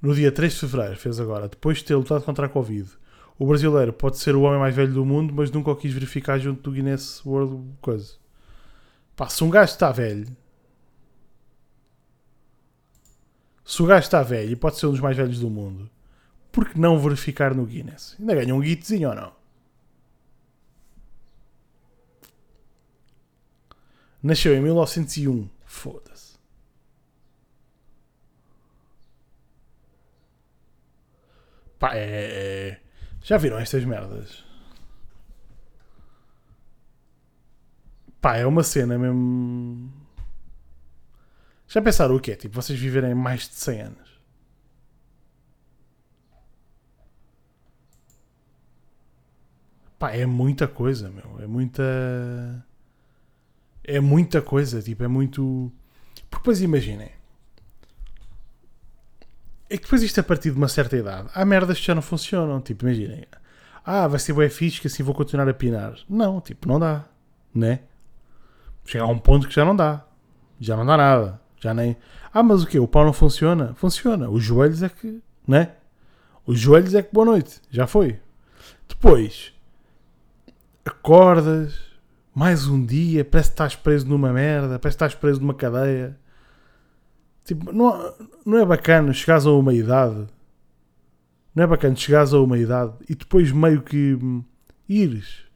No 0.00 0.14
dia 0.14 0.30
3 0.30 0.52
de 0.52 0.60
fevereiro, 0.60 0.96
fez 0.96 1.18
agora, 1.18 1.48
depois 1.48 1.78
de 1.78 1.84
ter 1.84 1.96
lutado 1.96 2.22
contra 2.22 2.46
a 2.46 2.48
Covid. 2.48 2.88
O 3.38 3.46
brasileiro 3.46 3.92
pode 3.92 4.18
ser 4.18 4.36
o 4.36 4.42
homem 4.42 4.60
mais 4.60 4.74
velho 4.74 4.94
do 4.94 5.04
mundo, 5.04 5.34
mas 5.34 5.50
nunca 5.50 5.72
o 5.72 5.76
quis 5.76 5.92
verificar 5.92 6.38
junto 6.38 6.62
do 6.62 6.72
Guinness 6.72 7.20
World 7.26 7.64
coisa. 7.80 8.14
Pá, 9.16 9.28
se 9.28 9.42
um 9.42 9.50
gajo 9.50 9.72
está 9.72 9.90
velho. 9.90 10.28
Se 13.64 13.82
o 13.82 13.86
gajo 13.86 14.04
está 14.04 14.22
velho 14.22 14.52
e 14.52 14.56
pode 14.56 14.78
ser 14.78 14.86
um 14.86 14.92
dos 14.92 15.00
mais 15.00 15.16
velhos 15.16 15.40
do 15.40 15.50
mundo, 15.50 15.90
por 16.52 16.68
que 16.68 16.78
não 16.78 16.98
verificar 16.98 17.54
no 17.54 17.66
Guinness? 17.66 18.16
Ainda 18.20 18.36
ganha 18.36 18.54
um 18.54 18.60
guitozinho 18.60 19.10
ou 19.10 19.14
não? 19.14 19.35
Nasceu 24.26 24.56
em 24.56 24.60
1901. 24.60 25.48
Foda-se. 25.64 26.36
Pá, 31.78 31.94
é, 31.94 32.00
é. 32.70 32.80
Já 33.22 33.36
viram 33.36 33.56
estas 33.58 33.84
merdas? 33.84 34.44
Pá, 38.20 38.36
é 38.36 38.44
uma 38.44 38.64
cena 38.64 38.98
mesmo. 38.98 39.92
Já 41.68 41.80
pensaram 41.80 42.16
o 42.16 42.20
que 42.20 42.32
é? 42.32 42.36
Tipo, 42.36 42.56
vocês 42.56 42.76
viverem 42.78 43.14
mais 43.14 43.48
de 43.48 43.54
100 43.54 43.80
anos. 43.82 44.20
Pá, 50.00 50.10
é 50.10 50.26
muita 50.26 50.66
coisa, 50.66 51.08
meu. 51.10 51.40
É 51.40 51.46
muita. 51.46 51.82
É 53.88 54.00
muita 54.00 54.42
coisa, 54.42 54.82
tipo, 54.82 55.04
é 55.04 55.08
muito. 55.08 55.72
Porque 56.28 56.42
depois 56.42 56.60
imaginem. 56.60 57.10
É 59.70 59.76
que 59.76 59.84
depois 59.84 60.02
isto 60.02 60.18
a 60.18 60.24
partir 60.24 60.50
de 60.50 60.56
uma 60.56 60.68
certa 60.68 60.96
idade, 60.96 61.28
há 61.32 61.44
merdas 61.44 61.78
que 61.78 61.86
já 61.86 61.94
não 61.94 62.02
funcionam. 62.02 62.60
Tipo, 62.60 62.84
imaginem. 62.84 63.24
Ah, 63.84 64.08
vai 64.08 64.18
ser 64.18 64.32
bué 64.32 64.48
fixe 64.48 64.80
que 64.80 64.88
assim 64.88 65.04
vou 65.04 65.14
continuar 65.14 65.48
a 65.48 65.54
pinar. 65.54 65.94
Não, 66.08 66.40
tipo, 66.40 66.66
não 66.68 66.80
dá. 66.80 67.04
Né? 67.54 67.80
Chega 68.84 69.04
a 69.04 69.08
um 69.08 69.18
ponto 69.18 69.46
que 69.46 69.54
já 69.54 69.64
não 69.64 69.76
dá. 69.76 70.04
Já 70.60 70.76
não 70.76 70.84
dá 70.84 70.96
nada. 70.96 71.40
Já 71.60 71.72
nem. 71.72 71.96
Ah, 72.34 72.42
mas 72.42 72.64
o 72.64 72.66
quê? 72.66 72.80
O 72.80 72.88
pau 72.88 73.04
não 73.04 73.12
funciona? 73.12 73.74
Funciona. 73.74 74.28
Os 74.28 74.42
joelhos 74.42 74.82
é 74.82 74.88
que. 74.88 75.22
Né? 75.46 75.72
Os 76.44 76.58
joelhos 76.58 76.94
é 76.94 77.02
que 77.02 77.12
boa 77.12 77.24
noite. 77.24 77.60
Já 77.70 77.86
foi. 77.86 78.18
Depois. 78.88 79.52
Acordas. 80.84 81.78
Mais 82.36 82.66
um 82.68 82.84
dia. 82.84 83.24
Parece 83.24 83.48
que 83.48 83.54
estás 83.54 83.74
preso 83.74 84.06
numa 84.06 84.30
merda. 84.30 84.78
Parece 84.78 84.98
que 84.98 85.04
estás 85.04 85.14
preso 85.14 85.40
numa 85.40 85.54
cadeia. 85.54 86.20
Tipo, 87.42 87.72
não, 87.72 88.14
não 88.44 88.58
é 88.58 88.66
bacana 88.66 89.10
chegares 89.14 89.46
a 89.46 89.52
uma 89.52 89.72
idade. 89.72 90.26
Não 91.54 91.64
é 91.64 91.66
bacana 91.66 91.96
chegares 91.96 92.34
a 92.34 92.40
uma 92.40 92.58
idade 92.58 92.92
e 93.08 93.14
depois 93.14 93.50
meio 93.50 93.80
que 93.80 94.18
hum, 94.22 94.44
ires. 94.86 95.46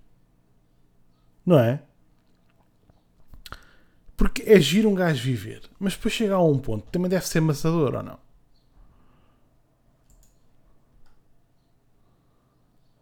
Não 1.45 1.59
é? 1.59 1.83
Porque 4.16 4.43
é 4.47 4.59
giro 4.59 4.88
um 4.88 4.95
gajo 4.95 5.23
viver. 5.23 5.61
Mas 5.79 5.95
depois 5.95 6.14
chegar 6.14 6.37
a 6.37 6.43
um 6.43 6.59
ponto 6.59 6.87
também 6.90 7.11
deve 7.11 7.27
ser 7.27 7.40
amassador 7.40 7.95
ou 7.95 8.03
não? 8.03 8.19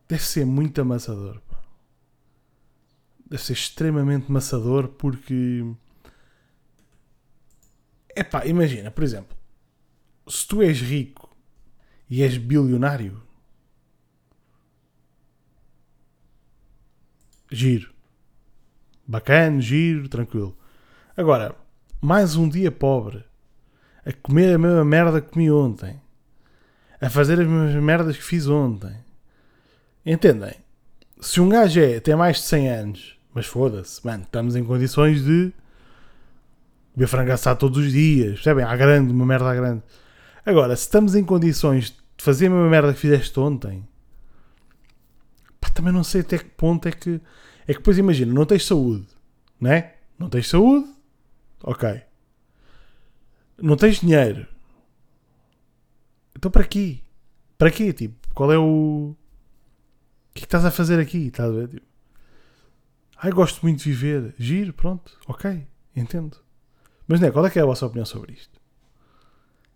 Deve 0.09 0.25
ser 0.25 0.45
muito 0.45 0.81
amassador. 0.81 1.41
Deve 3.29 3.43
ser 3.43 3.53
extremamente 3.53 4.27
amassador 4.29 4.89
porque. 4.89 5.65
É 8.17 8.25
pá, 8.25 8.47
imagina, 8.47 8.91
por 8.91 9.05
exemplo, 9.05 9.37
se 10.27 10.47
tu 10.47 10.63
és 10.63 10.81
rico 10.81 11.37
e 12.09 12.23
és 12.23 12.37
bilionário, 12.37 13.23
giro. 17.51 17.93
Bacana, 19.07 19.61
giro, 19.61 20.09
tranquilo. 20.09 20.57
Agora, 21.17 21.55
mais 22.01 22.37
um 22.37 22.49
dia 22.49 22.71
pobre, 22.71 23.25
a 24.05 24.13
comer 24.13 24.55
a 24.55 24.59
mesma 24.59 24.85
merda 24.85 25.21
que 25.21 25.31
comi 25.31 25.51
ontem, 25.51 26.01
a 27.01 27.09
fazer 27.09 27.41
as 27.41 27.47
mesmas 27.47 27.83
merdas 27.83 28.17
que 28.17 28.23
fiz 28.23 28.47
ontem. 28.47 28.97
Entendem? 30.05 30.55
Se 31.21 31.41
um 31.41 31.49
gajo 31.49 31.81
é, 31.81 32.01
tem 32.01 32.17
mais 32.17 32.39
de 32.39 32.43
100 32.45 32.69
anos, 32.71 33.18
mas 33.39 33.47
foda-se, 33.47 34.05
mano, 34.05 34.25
estamos 34.25 34.57
em 34.57 34.65
condições 34.65 35.25
de 35.25 35.53
beber 36.93 37.07
frango 37.07 37.31
assado 37.31 37.61
todos 37.61 37.79
os 37.79 37.93
dias, 37.93 38.35
percebem? 38.35 38.65
À 38.65 38.77
grande, 38.77 39.13
uma 39.13 39.25
merda 39.25 39.55
grande. 39.55 39.81
Agora, 40.45 40.75
se 40.75 40.83
estamos 40.83 41.15
em 41.15 41.25
condições 41.25 41.91
de 41.91 42.25
fazer 42.25 42.47
a 42.47 42.51
mesma 42.51 42.69
merda 42.69 42.93
que 42.93 42.99
fizeste 42.99 43.39
ontem, 43.39 43.87
pá, 45.61 45.71
também 45.71 45.93
não 45.93 46.03
sei 46.03 46.23
até 46.23 46.39
que 46.39 46.47
ponto 46.47 46.89
é 46.89 46.91
que. 46.91 47.21
É 47.63 47.73
que 47.73 47.79
depois 47.79 47.97
imagina, 47.97 48.35
não 48.35 48.45
tens 48.45 48.67
saúde, 48.67 49.07
né? 49.61 49.93
Não 50.19 50.29
tens 50.29 50.49
saúde, 50.49 50.89
Ok. 51.63 52.03
Não 53.59 53.77
tens 53.77 54.01
dinheiro. 54.01 54.47
Então 56.37 56.51
para 56.51 56.65
quê? 56.65 56.99
Para 57.57 57.71
quê? 57.71 57.93
Tipo, 57.93 58.17
qual 58.35 58.53
é 58.53 58.59
o. 58.59 59.15
O 60.31 60.35
que 60.35 60.41
é 60.41 60.43
que 60.43 60.47
estás 60.47 60.65
a 60.65 60.71
fazer 60.73 60.99
aqui? 61.01 61.29
Estás 61.29 61.51
a 61.51 61.53
ver? 61.53 61.69
Tipo, 61.69 61.87
Ai, 63.21 63.33
gosto 63.33 63.61
muito 63.63 63.83
de 63.83 63.93
viver. 63.93 64.35
Giro, 64.39 64.73
pronto. 64.73 65.19
Ok, 65.27 65.67
entendo. 65.95 66.37
Mas 67.07 67.21
né, 67.21 67.31
qual 67.31 67.45
é 67.45 67.51
que 67.51 67.59
é 67.59 67.63
a 67.63 67.67
vossa 67.67 67.87
opinião 67.87 68.07
sobre 68.07 68.33
isto? 68.33 68.61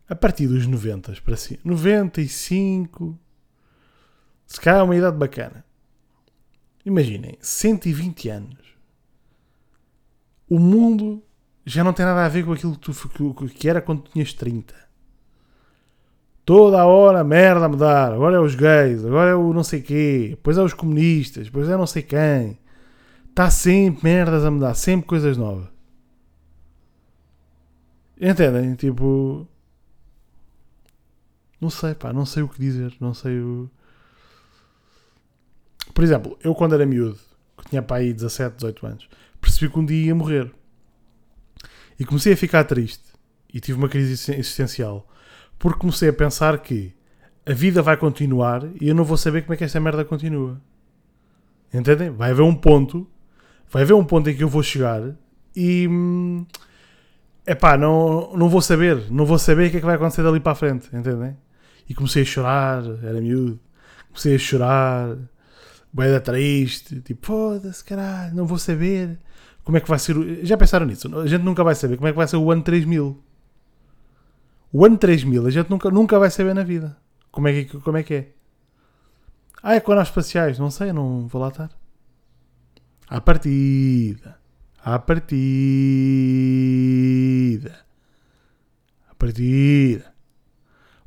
A 0.08 0.14
partir 0.14 0.46
dos 0.46 0.66
90 0.66 1.14
para 1.24 1.36
cima. 1.36 1.60
95. 1.64 3.18
Se 4.46 4.60
calhar 4.60 4.80
é 4.80 4.82
uma 4.82 4.94
idade 4.94 5.16
bacana. 5.16 5.64
Imaginem, 6.84 7.36
120 7.40 8.28
anos. 8.28 8.76
O 10.48 10.58
mundo 10.58 11.22
já 11.64 11.82
não 11.82 11.92
tem 11.92 12.04
nada 12.04 12.24
a 12.24 12.28
ver 12.28 12.44
com 12.44 12.52
aquilo 12.52 12.76
que, 12.76 12.92
tu, 12.92 13.34
que 13.54 13.68
era 13.68 13.80
quando 13.80 14.02
tinhas 14.10 14.32
30. 14.32 14.74
Toda 16.44 16.80
a 16.80 16.86
hora 16.86 17.24
merda 17.24 17.64
a 17.64 17.68
mudar. 17.68 18.12
Agora 18.12 18.36
é 18.36 18.40
os 18.40 18.54
gays, 18.54 19.04
agora 19.04 19.30
é 19.30 19.34
o 19.34 19.52
não 19.52 19.64
sei 19.64 19.80
quê, 19.80 20.28
depois 20.30 20.58
é 20.58 20.62
os 20.62 20.74
comunistas, 20.74 21.46
depois 21.46 21.68
é 21.68 21.76
não 21.76 21.86
sei 21.86 22.02
quem. 22.02 22.58
Está 23.32 23.50
sempre 23.50 24.04
merdas 24.04 24.44
a 24.44 24.50
mudar, 24.50 24.74
sempre 24.74 25.06
coisas 25.06 25.38
novas. 25.38 25.66
Entendem? 28.20 28.74
Tipo. 28.74 29.48
Não 31.58 31.70
sei, 31.70 31.94
pá, 31.94 32.12
não 32.12 32.26
sei 32.26 32.42
o 32.42 32.48
que 32.48 32.60
dizer, 32.60 32.94
não 33.00 33.14
sei 33.14 33.40
o. 33.40 33.70
Por 35.94 36.04
exemplo, 36.04 36.38
eu 36.44 36.54
quando 36.54 36.74
era 36.74 36.84
miúdo, 36.84 37.18
que 37.56 37.70
tinha 37.70 37.82
pá 37.82 37.96
aí 37.96 38.12
17, 38.12 38.56
18 38.56 38.86
anos, 38.86 39.08
percebi 39.40 39.72
que 39.72 39.78
um 39.78 39.86
dia 39.86 40.08
ia 40.08 40.14
morrer. 40.14 40.52
E 41.98 42.04
comecei 42.04 42.34
a 42.34 42.36
ficar 42.36 42.64
triste. 42.64 43.04
E 43.52 43.60
tive 43.60 43.78
uma 43.78 43.88
crise 43.88 44.12
existencial. 44.12 45.08
Porque 45.58 45.78
comecei 45.78 46.10
a 46.10 46.12
pensar 46.12 46.58
que 46.58 46.94
a 47.46 47.54
vida 47.54 47.80
vai 47.80 47.96
continuar 47.96 48.62
e 48.78 48.88
eu 48.88 48.94
não 48.94 49.04
vou 49.04 49.16
saber 49.16 49.42
como 49.42 49.54
é 49.54 49.56
que 49.56 49.64
esta 49.64 49.80
merda 49.80 50.04
continua. 50.04 50.60
Entendem? 51.72 52.10
Vai 52.10 52.30
haver 52.30 52.42
um 52.42 52.54
ponto. 52.54 53.08
Vai 53.72 53.82
haver 53.82 53.94
um 53.94 54.04
ponto 54.04 54.28
em 54.28 54.36
que 54.36 54.44
eu 54.44 54.48
vou 54.50 54.62
chegar 54.62 55.02
e. 55.56 55.84
é 55.84 55.88
hum, 55.88 56.46
pá, 57.58 57.78
não, 57.78 58.36
não 58.36 58.48
vou 58.48 58.60
saber. 58.60 59.10
Não 59.10 59.24
vou 59.24 59.38
saber 59.38 59.68
o 59.68 59.70
que 59.70 59.78
é 59.78 59.80
que 59.80 59.86
vai 59.86 59.96
acontecer 59.96 60.22
dali 60.22 60.38
para 60.38 60.52
a 60.52 60.54
frente. 60.54 60.94
Entendem? 60.94 61.36
E 61.88 61.94
comecei 61.94 62.22
a 62.22 62.26
chorar. 62.26 62.84
Era 63.02 63.18
miúdo. 63.18 63.58
Comecei 64.08 64.34
a 64.34 64.38
chorar. 64.38 65.16
Boeda 65.90 66.20
triste. 66.20 67.00
Tipo, 67.00 67.26
foda-se, 67.26 67.82
caralho. 67.82 68.34
Não 68.34 68.46
vou 68.46 68.58
saber 68.58 69.18
como 69.64 69.78
é 69.78 69.80
que 69.80 69.88
vai 69.88 69.98
ser. 69.98 70.44
Já 70.44 70.58
pensaram 70.58 70.84
nisso? 70.84 71.08
A 71.18 71.26
gente 71.26 71.42
nunca 71.42 71.64
vai 71.64 71.74
saber 71.74 71.96
como 71.96 72.08
é 72.08 72.12
que 72.12 72.16
vai 72.18 72.28
ser 72.28 72.36
o 72.36 72.50
ano 72.52 72.62
3000. 72.62 73.18
O 74.70 74.84
ano 74.84 74.98
3000 74.98 75.46
a 75.46 75.50
gente 75.50 75.70
nunca, 75.70 75.90
nunca 75.90 76.18
vai 76.18 76.30
saber 76.30 76.54
na 76.54 76.62
vida. 76.62 76.96
Como 77.30 77.48
é, 77.48 77.64
que, 77.64 77.78
como 77.80 77.96
é 77.96 78.02
que 78.02 78.14
é? 78.14 78.28
Ah, 79.62 79.76
é 79.76 79.80
com 79.80 79.92
as 79.92 80.08
espaciais. 80.08 80.58
Não 80.58 80.70
sei, 80.70 80.92
não 80.92 81.26
vou 81.26 81.40
lá 81.40 81.48
estar. 81.48 81.81
À 83.12 83.20
partida. 83.20 84.40
À 84.82 84.98
partida. 84.98 85.36
À 89.06 89.14
partida. 89.14 90.14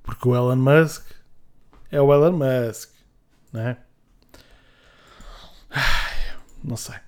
Porque 0.04 0.28
o 0.28 0.36
Elon 0.36 0.58
Musk 0.58 1.04
é 1.90 2.00
o 2.00 2.14
Elon 2.14 2.34
Musk. 2.34 2.92
Não 3.52 3.62
é? 3.62 3.80
Não 6.64 6.78
sei. 6.78 7.00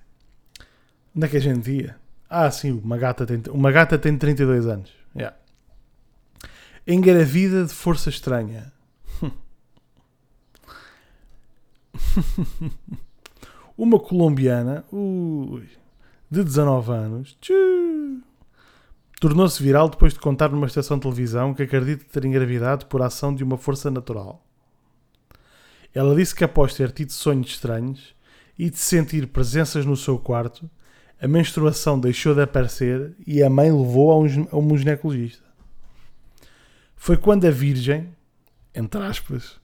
Onde 1.14 1.26
é 1.26 1.28
que 1.28 1.36
a 1.36 1.40
gente 1.40 1.70
ia? 1.70 1.96
Ah, 2.28 2.50
sim, 2.50 2.72
uma 2.72 2.98
gata 2.98 3.24
tem, 3.24 3.40
uma 3.50 3.70
gata 3.70 3.96
tem 3.96 4.18
32 4.18 4.66
anos. 4.66 4.92
Yeah. 5.14 5.36
Engaravida 6.84 7.64
de 7.64 7.72
força 7.72 8.10
estranha. 8.10 8.72
uma 13.78 13.98
colombiana 14.00 14.84
ui, 14.92 15.68
de 16.28 16.42
19 16.42 16.92
anos 16.92 17.38
tornou-se 19.20 19.62
viral 19.62 19.88
depois 19.88 20.12
de 20.12 20.18
contar 20.18 20.48
numa 20.48 20.66
estação 20.66 20.96
de 20.96 21.02
televisão 21.02 21.54
que 21.54 21.62
acredita 21.62 22.04
ter 22.04 22.24
engravidado 22.24 22.86
por 22.86 23.02
ação 23.02 23.34
de 23.34 23.42
uma 23.42 23.56
força 23.56 23.90
natural. 23.90 24.44
Ela 25.94 26.14
disse 26.14 26.34
que 26.34 26.44
após 26.44 26.74
ter 26.74 26.90
tido 26.92 27.12
sonhos 27.12 27.48
estranhos 27.48 28.14
e 28.58 28.68
de 28.68 28.78
sentir 28.78 29.26
presenças 29.28 29.86
no 29.86 29.96
seu 29.96 30.18
quarto, 30.18 30.68
a 31.20 31.26
menstruação 31.26 31.98
deixou 31.98 32.34
de 32.34 32.42
aparecer 32.42 33.14
e 33.26 33.42
a 33.42 33.50
mãe 33.50 33.72
levou 33.72 34.12
a 34.12 34.18
um, 34.18 34.74
a 34.74 34.76
ginecologista. 34.76 35.44
Foi 36.94 37.16
quando 37.16 37.46
a 37.46 37.50
Virgem, 37.50 38.14
entre 38.74 39.02
aspas, 39.02 39.58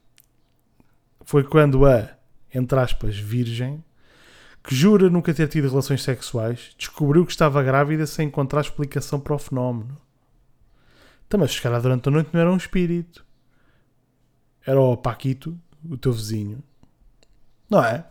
foi 1.25 1.45
quando 1.45 1.87
a, 1.87 2.11
entre 2.53 2.79
aspas, 2.79 3.17
Virgem, 3.17 3.83
que 4.65 4.75
jura 4.75 5.11
nunca 5.11 5.35
ter 5.35 5.47
tido 5.47 5.69
relações 5.69 6.03
sexuais, 6.03 6.75
descobriu 6.79 7.27
que 7.27 7.33
estava 7.33 7.63
grávida 7.63 8.07
sem 8.07 8.29
encontrar 8.29 8.63
explicação 8.63 9.21
para 9.21 9.35
o 9.35 9.39
fenómeno. 9.39 10.01
Também, 11.29 11.47
se 11.47 11.61
calhar 11.61 11.83
durante 11.83 12.09
a 12.09 12.13
noite 12.13 12.31
não 12.33 12.41
era 12.41 12.51
um 12.51 12.57
espírito. 12.57 13.25
Era 14.67 14.81
o 14.81 14.97
Paquito, 14.97 15.59
o 15.87 15.99
teu 15.99 16.13
vizinho. 16.13 16.63
Não 17.69 17.85
é? 17.85 18.07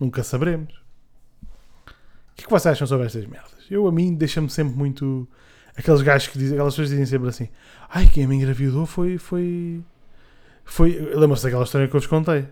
Nunca 0.00 0.24
saberemos. 0.24 0.74
O 0.74 2.34
que 2.34 2.44
que 2.44 2.50
vocês 2.50 2.72
acham 2.72 2.86
sobre 2.86 3.06
estas 3.06 3.24
merdas? 3.26 3.64
Eu, 3.70 3.86
a 3.86 3.92
mim, 3.92 4.12
deixa-me 4.12 4.50
sempre 4.50 4.76
muito. 4.76 5.28
Aqueles 5.76 6.02
gajos 6.02 6.28
que 6.28 6.38
dizem, 6.38 6.56
aquelas 6.56 6.74
pessoas 6.74 6.90
dizem 6.90 7.06
sempre 7.06 7.28
assim: 7.28 7.48
Ai, 7.88 8.08
quem 8.08 8.26
me 8.26 8.34
engravidou 8.34 8.84
foi. 8.86 9.18
foi. 9.18 9.82
foi. 10.64 10.98
Lembra-se 11.14 11.44
daquela 11.44 11.64
história 11.64 11.86
que 11.86 11.94
eu 11.94 12.00
vos 12.00 12.08
contei? 12.08 12.48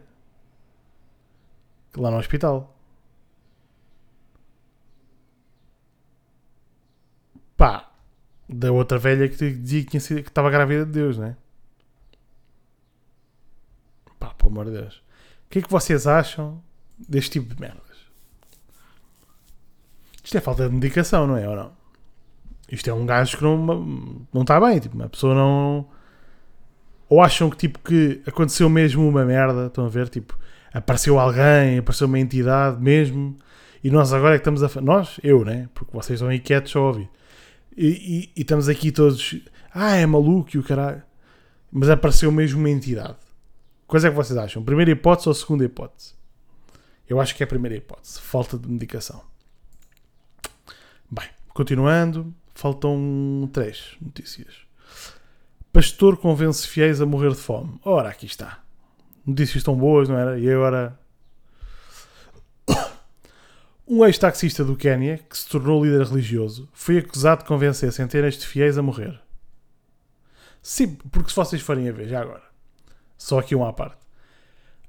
Lá 1.97 2.11
no 2.11 2.19
hospital. 2.19 2.77
Pá, 7.57 7.91
da 8.49 8.73
outra 8.73 8.99
velha 8.99 9.29
que 9.29 9.51
dizia 9.53 9.85
que, 9.85 9.99
que 9.99 10.29
estava 10.29 10.51
grávida 10.51 10.85
de 10.85 10.93
Deus, 10.93 11.17
né? 11.17 11.37
Pá, 14.19 14.35
pelo 14.35 14.51
amor 14.51 14.67
de 14.67 14.73
Deus. 14.73 14.97
O 15.47 15.51
que 15.51 15.61
é 15.61 15.63
que 15.63 15.71
vocês 15.71 16.07
acham 16.07 16.63
deste 16.99 17.33
tipo 17.33 17.55
de 17.55 17.61
merdas? 17.61 17.85
Isto 20.23 20.39
é 20.39 20.41
falta 20.41 20.69
de 20.69 20.75
medicação, 20.75 21.27
não 21.27 21.37
é? 21.37 21.49
Ou 21.49 21.55
não? 21.55 21.73
Isto 22.71 22.89
é 22.89 22.95
um 22.95 23.05
gajo 23.05 23.37
que 23.37 23.45
não, 23.45 24.27
não 24.33 24.43
está 24.43 24.59
bem. 24.59 24.81
Tipo, 24.81 24.97
uma 24.97 25.09
pessoa 25.09 25.35
não. 25.35 25.87
Ou 27.09 27.23
acham 27.23 27.51
que 27.51 27.57
tipo 27.57 27.79
que 27.79 28.23
aconteceu 28.27 28.69
mesmo 28.69 29.07
uma 29.07 29.25
merda, 29.25 29.67
estão 29.67 29.85
a 29.85 29.89
ver? 29.89 30.09
Tipo, 30.09 30.37
apareceu 30.75 31.19
alguém, 31.19 31.79
apareceu 31.79 32.09
uma 32.09 32.19
entidade 32.19 32.83
mesmo, 32.83 33.37
e 33.83 33.91
nós 33.91 34.13
agora 34.13 34.35
é 34.35 34.39
que 34.39 34.49
estamos 34.49 34.63
a. 34.63 34.81
Nós, 34.81 35.21
eu, 35.23 35.45
né? 35.45 35.69
Porque 35.73 35.93
vocês 35.93 36.19
estão 36.19 36.29
aí 36.29 36.41
quietos 36.41 36.73
só 36.73 36.89
ouvir. 36.89 37.09
E, 37.77 37.87
e, 37.87 38.33
e, 38.37 38.41
estamos 38.41 38.69
aqui 38.69 38.91
todos. 38.91 39.37
Ah, 39.73 39.95
é 39.97 40.07
maluco 40.07 40.51
e 40.55 40.59
o 40.59 40.63
caralho. 40.63 41.03
Mas 41.71 41.91
apareceu 41.91 42.33
mesmo 42.33 42.59
uma 42.59 42.71
entidade. 42.71 43.17
Quais 43.87 44.05
é 44.05 44.11
que 44.11 44.17
vocês 44.17 44.39
acham? 44.39 44.65
Primeira 44.65 44.91
hipótese 44.91 45.29
ou 45.29 45.35
segunda 45.35 45.65
hipótese? 45.65 46.15
Eu 47.07 47.21
acho 47.21 47.35
que 47.35 47.43
é 47.43 47.45
a 47.45 47.47
primeira 47.47 47.77
hipótese. 47.77 48.21
Falta 48.21 48.57
de 48.57 48.67
medicação. 48.69 49.21
Bem, 51.11 51.29
continuando. 51.49 52.35
Faltam 52.55 53.51
três 53.53 53.97
notícias. 54.01 54.55
Pastor 55.73 56.17
convence 56.17 56.67
fiéis 56.67 57.01
a 57.01 57.07
morrer 57.07 57.31
de 57.31 57.37
fome. 57.37 57.79
Ora, 57.85 58.09
aqui 58.09 58.27
está. 58.27 58.64
Notícias 59.27 59.63
tão 59.63 59.77
boas, 59.77 60.09
não 60.09 60.19
era? 60.19 60.39
E 60.39 60.51
agora. 60.51 60.99
Um 63.87 64.05
ex-taxista 64.05 64.65
do 64.65 64.77
Quénia, 64.77 65.19
que 65.19 65.37
se 65.37 65.47
tornou 65.47 65.85
líder 65.85 66.07
religioso, 66.07 66.69
foi 66.73 66.99
acusado 66.99 67.43
de 67.43 67.49
convencer 67.49 67.93
centenas 67.93 68.35
de 68.39 68.47
fiéis 68.47 68.79
a 68.79 68.83
morrer. 68.83 69.21
Sim, 70.63 70.95
porque 71.13 71.29
se 71.29 71.37
vocês 71.37 71.61
forem 71.61 71.87
a 71.91 71.93
ver, 71.93 72.09
já 72.09 72.23
agora, 72.23 72.43
só 73.19 73.39
aqui 73.39 73.55
uma 73.55 73.69
à 73.69 73.73
parte. 73.75 73.99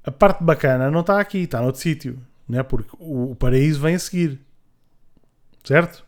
A 0.02 0.10
parte 0.10 0.42
bacana 0.42 0.90
não 0.90 1.00
está 1.00 1.20
aqui, 1.20 1.40
está 1.40 1.60
noutro 1.60 1.80
sítio, 1.80 2.18
não 2.48 2.58
é? 2.58 2.62
Porque 2.62 2.96
o, 2.98 3.32
o 3.32 3.36
paraíso 3.36 3.80
vem 3.80 3.94
a 3.94 3.98
seguir. 3.98 4.40
Certo? 5.62 6.06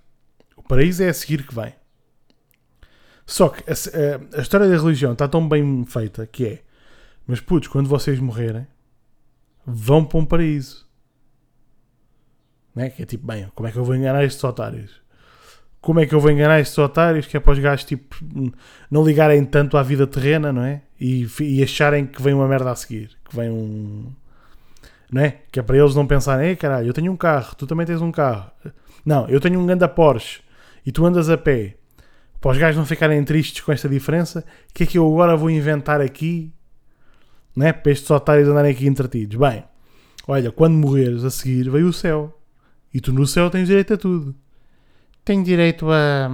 O 0.57 0.63
paraíso 0.63 1.03
é 1.03 1.09
a 1.09 1.15
seguir 1.15 1.47
que 1.47 1.55
vem. 1.55 1.75
Só 3.27 3.51
que 3.51 3.63
a, 3.71 3.75
a, 3.75 4.39
a 4.39 4.41
história 4.41 4.67
da 4.67 4.77
religião 4.77 5.13
está 5.13 5.29
tão 5.29 5.47
bem 5.47 5.85
feita 5.85 6.27
que 6.27 6.47
é 6.47 6.63
mas 7.29 7.41
putos, 7.41 7.69
quando 7.69 7.91
vocês 7.91 8.19
morrerem, 8.19 8.67
vão 9.67 10.03
para 10.03 10.19
um 10.19 10.25
paraíso. 10.25 10.89
Né? 12.75 12.89
Que 12.89 13.03
é 13.03 13.07
tipo, 13.07 13.27
bem, 13.27 13.53
como 13.55 13.69
é 13.69 13.71
que 13.71 13.77
eu 13.77 13.85
vou 13.85 13.95
enganar 13.95 14.25
estes 14.25 14.43
otários? 14.43 15.03
Como 15.79 16.01
é 16.01 16.07
que 16.07 16.15
eu 16.15 16.21
vou 16.21 16.31
enganar 16.31 16.59
estes 16.59 16.79
otários? 16.79 17.27
Que 17.27 17.37
é 17.37 17.41
para 17.41 17.53
os 17.53 17.59
gajos 17.59 17.85
tipo, 17.85 18.17
não 18.91 19.05
ligarem 19.05 19.45
tanto 19.45 19.77
à 19.77 19.83
vida 19.83 20.07
terrena, 20.07 20.53
não 20.55 20.65
é? 20.65 20.81
E, 20.99 21.29
e 21.41 21.63
acharem 21.63 22.07
que 22.07 22.21
vem 22.23 22.33
uma 22.33 22.49
merda 22.49 22.71
a 22.71 22.75
seguir. 22.75 23.11
Que 23.29 23.37
vem 23.37 23.51
um. 23.51 24.11
Não 25.13 25.21
é? 25.21 25.37
Que 25.53 25.61
é 25.61 25.63
para 25.63 25.77
eles 25.77 25.95
não 25.95 26.07
pensarem, 26.07 26.49
ei 26.49 26.57
caralho, 26.57 26.87
eu 26.87 26.95
tenho 26.95 27.13
um 27.13 27.17
carro, 27.17 27.55
tu 27.55 27.67
também 27.67 27.87
tens 27.87 28.01
um 28.01 28.11
carro. 28.11 28.51
Não, 29.05 29.29
eu 29.29 29.39
tenho 29.39 29.61
um 29.61 29.67
ganda 29.67 29.87
Porsche 29.87 30.41
e 30.85 30.91
tu 30.91 31.05
andas 31.05 31.29
a 31.29 31.37
pé. 31.37 31.77
Para 32.41 32.53
os 32.53 32.59
gajos 32.59 32.77
não 32.79 32.87
ficarem 32.87 33.23
tristes 33.23 33.63
com 33.63 33.71
esta 33.71 33.89
diferença, 33.89 34.45
o 34.71 34.75
que 34.75 34.85
é 34.85 34.87
que 34.87 34.99
eu 34.99 35.07
agora 35.07 35.37
vou 35.37 35.51
inventar 35.51 36.01
aqui 36.01 36.53
né? 37.59 37.73
para 37.73 37.91
estes 37.91 38.09
otários 38.11 38.49
andarem 38.49 38.71
aqui 38.71 38.87
entretidos. 38.87 39.37
Bem, 39.37 39.65
olha, 40.27 40.53
quando 40.53 40.75
morreres 40.75 41.25
a 41.25 41.31
seguir, 41.31 41.69
veio 41.69 41.89
o 41.89 41.93
céu. 41.93 42.33
E 42.95 43.01
tu 43.01 43.13
no 43.13 43.27
céu 43.27 43.51
tens 43.51 43.67
direito 43.67 43.95
a 43.95 43.97
tudo. 43.97 44.35
Tenho 45.25 45.43
direito 45.43 45.91
a, 45.91 46.31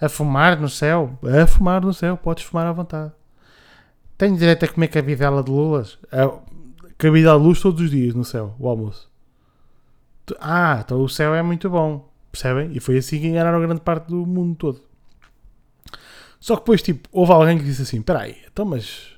a 0.00 0.08
fumar 0.08 0.58
no 0.60 0.68
céu? 0.68 1.18
A 1.24 1.46
fumar 1.46 1.82
no 1.82 1.92
céu, 1.92 2.16
podes 2.16 2.44
fumar 2.44 2.66
à 2.66 2.72
vontade. 2.72 3.12
Tenho 4.16 4.36
direito 4.36 4.64
a 4.64 4.68
comer 4.68 4.88
cabidela 4.88 5.42
de 5.42 5.50
lulas? 5.50 5.98
A, 6.10 6.38
cabidela 6.96 7.38
de 7.38 7.44
luz 7.44 7.60
todos 7.60 7.82
os 7.82 7.90
dias 7.90 8.14
no 8.14 8.24
céu, 8.24 8.54
o 8.58 8.68
almoço. 8.68 9.10
Ah, 10.40 10.82
então 10.84 11.02
o 11.02 11.08
céu 11.08 11.34
é 11.34 11.42
muito 11.42 11.68
bom. 11.68 12.08
Percebem? 12.30 12.70
E 12.72 12.80
foi 12.80 12.98
assim 12.98 13.20
que 13.20 13.26
enganaram 13.26 13.60
grande 13.60 13.80
parte 13.80 14.06
do 14.06 14.24
mundo 14.24 14.54
todo. 14.54 14.82
Só 16.38 16.54
que 16.54 16.60
depois, 16.60 16.80
tipo, 16.80 17.08
houve 17.10 17.32
alguém 17.32 17.58
que 17.58 17.64
disse 17.64 17.82
assim: 17.82 17.98
Espera 17.98 18.20
aí, 18.20 18.36
então, 18.50 18.64
mas 18.64 19.17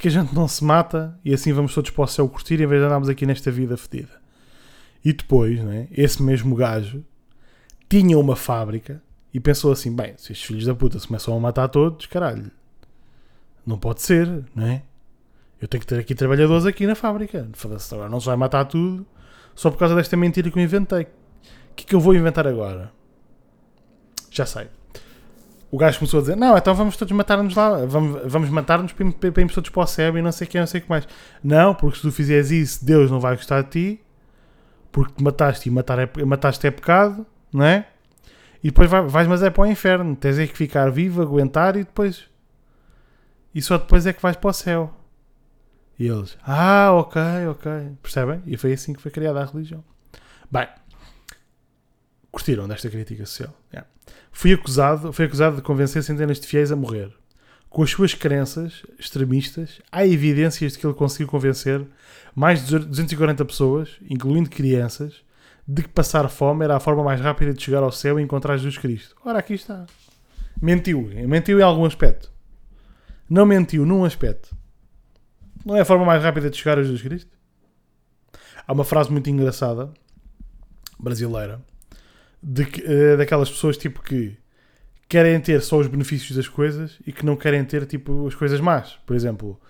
que 0.00 0.08
a 0.08 0.10
gente 0.10 0.34
não 0.34 0.46
se 0.46 0.64
mata 0.64 1.18
e 1.24 1.32
assim 1.32 1.52
vamos 1.52 1.74
todos 1.74 1.90
para 1.90 2.04
o 2.04 2.06
céu 2.06 2.28
curtir 2.28 2.54
em 2.54 2.66
vez 2.66 2.80
de 2.80 2.86
andarmos 2.86 3.08
aqui 3.08 3.26
nesta 3.26 3.50
vida 3.50 3.76
fedida? 3.76 4.20
E 5.04 5.12
depois, 5.12 5.62
né, 5.62 5.88
esse 5.90 6.22
mesmo 6.22 6.54
gajo 6.54 7.04
tinha 7.88 8.18
uma 8.18 8.36
fábrica 8.36 9.02
e 9.32 9.40
pensou 9.40 9.72
assim: 9.72 9.94
bem, 9.94 10.14
se 10.16 10.32
estes 10.32 10.46
filhos 10.46 10.66
da 10.66 10.74
puta 10.74 10.98
se 10.98 11.06
começam 11.06 11.36
a 11.36 11.40
matar 11.40 11.68
todos, 11.68 12.06
caralho, 12.06 12.50
não 13.66 13.78
pode 13.78 14.02
ser, 14.02 14.44
não 14.54 14.66
é? 14.66 14.82
Eu 15.60 15.66
tenho 15.66 15.80
que 15.80 15.86
ter 15.86 15.98
aqui 15.98 16.14
trabalhadores 16.14 16.66
aqui 16.66 16.86
na 16.86 16.94
fábrica. 16.94 17.48
Agora 17.92 18.08
não 18.08 18.20
se 18.20 18.26
vai 18.26 18.36
matar 18.36 18.64
tudo 18.64 19.04
só 19.54 19.70
por 19.70 19.78
causa 19.78 19.94
desta 19.94 20.16
mentira 20.16 20.50
que 20.50 20.58
eu 20.58 20.62
inventei. 20.62 21.02
O 21.02 21.74
que 21.74 21.84
é 21.84 21.86
que 21.88 21.94
eu 21.94 22.00
vou 22.00 22.14
inventar 22.14 22.46
agora? 22.46 22.92
Já 24.30 24.46
sei 24.46 24.68
o 25.70 25.76
gajo 25.76 25.98
começou 25.98 26.18
a 26.18 26.20
dizer: 26.22 26.36
Não, 26.36 26.56
então 26.56 26.74
vamos 26.74 26.96
todos 26.96 27.12
matar-nos 27.12 27.54
lá, 27.54 27.84
vamos, 27.84 28.20
vamos 28.24 28.48
matar-nos 28.50 28.92
para, 28.92 29.10
para, 29.12 29.40
irmos 29.40 29.54
todos 29.54 29.70
para 29.70 29.82
o 29.82 29.86
céu 29.86 30.16
e 30.16 30.22
não 30.22 30.32
sei 30.32 30.46
o 30.46 30.50
que, 30.50 30.58
não 30.58 30.66
sei 30.66 30.80
o 30.80 30.82
que 30.84 30.88
mais. 30.88 31.06
Não, 31.42 31.74
porque 31.74 31.96
se 31.96 32.02
tu 32.02 32.12
fizeres 32.12 32.50
isso, 32.50 32.84
Deus 32.84 33.10
não 33.10 33.20
vai 33.20 33.36
gostar 33.36 33.62
de 33.62 33.70
ti, 33.70 34.00
porque 34.90 35.14
te 35.14 35.22
mataste 35.22 35.68
e 35.68 35.72
matar 35.72 35.98
é, 35.98 36.24
mataste 36.24 36.66
é 36.66 36.70
pecado, 36.70 37.26
não 37.52 37.64
é? 37.64 37.86
E 38.62 38.68
depois 38.68 38.90
vais, 38.90 39.10
vais, 39.10 39.28
mas 39.28 39.42
é 39.42 39.50
para 39.50 39.62
o 39.62 39.66
inferno, 39.66 40.16
tens 40.16 40.38
é 40.38 40.46
que 40.46 40.56
ficar 40.56 40.90
vivo, 40.90 41.22
aguentar 41.22 41.76
e 41.76 41.84
depois. 41.84 42.24
E 43.54 43.62
só 43.62 43.78
depois 43.78 44.06
é 44.06 44.12
que 44.12 44.22
vais 44.22 44.36
para 44.36 44.50
o 44.50 44.52
céu. 44.52 44.94
E 45.98 46.06
eles: 46.06 46.38
Ah, 46.42 46.92
ok, 46.92 47.20
ok. 47.50 47.70
Percebem? 48.02 48.42
E 48.46 48.56
foi 48.56 48.72
assim 48.72 48.92
que 48.94 49.02
foi 49.02 49.10
criada 49.10 49.42
a 49.42 49.44
religião. 49.44 49.84
Bem, 50.50 50.66
curtiram 52.30 52.68
desta 52.68 52.88
crítica 52.88 53.24
social. 53.26 53.54
Yeah. 53.72 53.88
Foi 54.32 54.52
acusado, 54.52 55.12
foi 55.12 55.24
acusado 55.24 55.56
de 55.56 55.62
convencer 55.62 56.02
centenas 56.02 56.38
de 56.40 56.46
fiéis 56.46 56.70
a 56.70 56.76
morrer. 56.76 57.10
Com 57.68 57.82
as 57.82 57.90
suas 57.90 58.14
crenças 58.14 58.82
extremistas, 58.98 59.80
há 59.92 60.06
evidências 60.06 60.72
de 60.72 60.78
que 60.78 60.86
ele 60.86 60.94
conseguiu 60.94 61.28
convencer 61.28 61.84
mais 62.34 62.66
de 62.66 62.78
240 62.78 63.44
pessoas, 63.44 63.90
incluindo 64.08 64.48
crianças, 64.48 65.22
de 65.66 65.82
que 65.82 65.88
passar 65.88 66.26
fome 66.30 66.64
era 66.64 66.76
a 66.76 66.80
forma 66.80 67.04
mais 67.04 67.20
rápida 67.20 67.52
de 67.52 67.62
chegar 67.62 67.82
ao 67.82 67.92
céu 67.92 68.18
e 68.18 68.22
encontrar 68.22 68.56
Jesus 68.56 68.78
Cristo. 68.78 69.14
Ora, 69.22 69.38
aqui 69.38 69.52
está. 69.52 69.84
Mentiu. 70.60 71.10
Mentiu 71.26 71.60
em 71.60 71.62
algum 71.62 71.84
aspecto. 71.84 72.32
Não 73.28 73.44
mentiu 73.44 73.84
num 73.84 74.04
aspecto. 74.04 74.56
Não 75.64 75.76
é 75.76 75.80
a 75.80 75.84
forma 75.84 76.04
mais 76.06 76.22
rápida 76.22 76.48
de 76.48 76.56
chegar 76.56 76.78
a 76.78 76.82
Jesus 76.82 77.02
Cristo? 77.02 77.36
Há 78.66 78.72
uma 78.72 78.84
frase 78.84 79.10
muito 79.10 79.28
engraçada, 79.28 79.90
brasileira, 80.98 81.60
de, 82.42 82.62
uh, 82.62 83.16
daquelas 83.16 83.50
pessoas 83.50 83.76
tipo 83.76 84.02
que 84.02 84.36
querem 85.08 85.40
ter 85.40 85.62
só 85.62 85.78
os 85.78 85.86
benefícios 85.86 86.36
das 86.36 86.48
coisas 86.48 86.98
e 87.06 87.12
que 87.12 87.24
não 87.24 87.36
querem 87.36 87.64
ter 87.64 87.86
tipo 87.86 88.26
as 88.26 88.34
coisas 88.34 88.60
más. 88.60 88.98
Por 89.06 89.16
exemplo, 89.16 89.60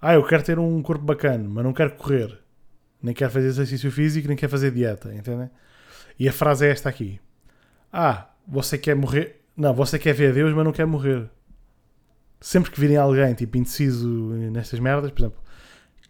ah, 0.00 0.14
eu 0.14 0.24
quero 0.24 0.42
ter 0.42 0.58
um 0.58 0.82
corpo 0.82 1.04
bacana, 1.04 1.48
mas 1.48 1.64
não 1.64 1.72
quero 1.72 1.92
correr, 1.92 2.38
nem 3.02 3.14
quero 3.14 3.30
fazer 3.30 3.46
exercício 3.46 3.90
físico, 3.90 4.28
nem 4.28 4.36
quero 4.36 4.50
fazer 4.50 4.70
dieta, 4.70 5.14
entendem? 5.14 5.50
E 6.18 6.28
a 6.28 6.32
frase 6.32 6.66
é 6.66 6.70
esta 6.70 6.88
aqui: 6.88 7.20
Ah, 7.92 8.30
você 8.46 8.76
quer 8.76 8.94
morrer? 8.94 9.40
Não, 9.56 9.74
você 9.74 9.98
quer 9.98 10.12
ver 10.12 10.30
a 10.30 10.32
Deus, 10.32 10.54
mas 10.54 10.64
não 10.64 10.72
quer 10.72 10.86
morrer. 10.86 11.28
Sempre 12.40 12.70
que 12.70 12.80
virem 12.80 12.96
alguém 12.96 13.34
tipo 13.34 13.56
indeciso 13.56 14.08
nestas 14.08 14.80
merdas, 14.80 15.10
por 15.12 15.20
exemplo, 15.20 15.42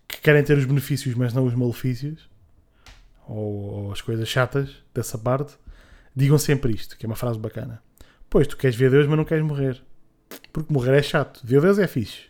que 0.09 0.20
querem 0.20 0.42
ter 0.42 0.57
os 0.57 0.64
benefícios, 0.64 1.14
mas 1.14 1.35
não 1.35 1.44
os 1.44 1.55
malefícios, 1.55 2.29
ou, 3.29 3.85
ou 3.85 3.92
as 3.92 4.01
coisas 4.01 4.29
chatas 4.29 4.70
dessa 4.94 5.18
parte, 5.18 5.55
digam 6.14 6.38
sempre 6.38 6.72
isto, 6.72 6.96
que 6.96 7.07
é 7.07 7.09
uma 7.09 7.16
frase 7.16 7.38
bacana. 7.38 7.83
Pois, 8.29 8.46
tu 8.46 8.57
queres 8.57 8.77
ver 8.77 8.90
Deus, 8.90 9.07
mas 9.07 9.16
não 9.16 9.25
queres 9.25 9.44
morrer. 9.44 9.83
Porque 10.53 10.72
morrer 10.72 10.98
é 10.98 11.03
chato. 11.03 11.40
Ver 11.44 11.61
Deus 11.61 11.79
é 11.79 11.87
fixe. 11.87 12.27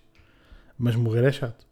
Mas 0.79 0.97
morrer 0.97 1.25
é 1.25 1.33
chato. 1.33 1.67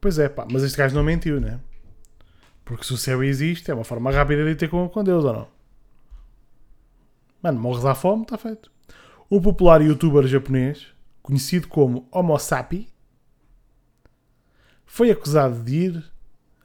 Pois 0.00 0.18
é, 0.18 0.28
pá. 0.28 0.46
Mas 0.50 0.62
este 0.62 0.76
gajo 0.76 0.94
não 0.94 1.02
mentiu, 1.02 1.40
né? 1.40 1.60
Porque 2.64 2.84
se 2.84 2.92
o 2.92 2.96
céu 2.96 3.22
existe, 3.22 3.70
é 3.70 3.74
uma 3.74 3.84
forma 3.84 4.10
rápida 4.10 4.44
de 4.44 4.56
ter 4.56 4.68
com, 4.68 4.88
com 4.88 5.04
Deus, 5.04 5.24
ou 5.24 5.32
não? 5.32 5.48
Mano, 7.42 7.60
morres 7.60 7.84
à 7.84 7.94
fome, 7.94 8.22
está 8.22 8.36
feito. 8.36 8.72
Um 9.30 9.40
popular 9.40 9.80
youtuber 9.80 10.26
japonês, 10.26 10.88
conhecido 11.22 11.68
como 11.68 12.08
Homo 12.10 12.36
Sapi, 12.38 12.88
foi 14.84 15.10
acusado 15.10 15.62
de 15.62 15.74
ir 15.74 16.12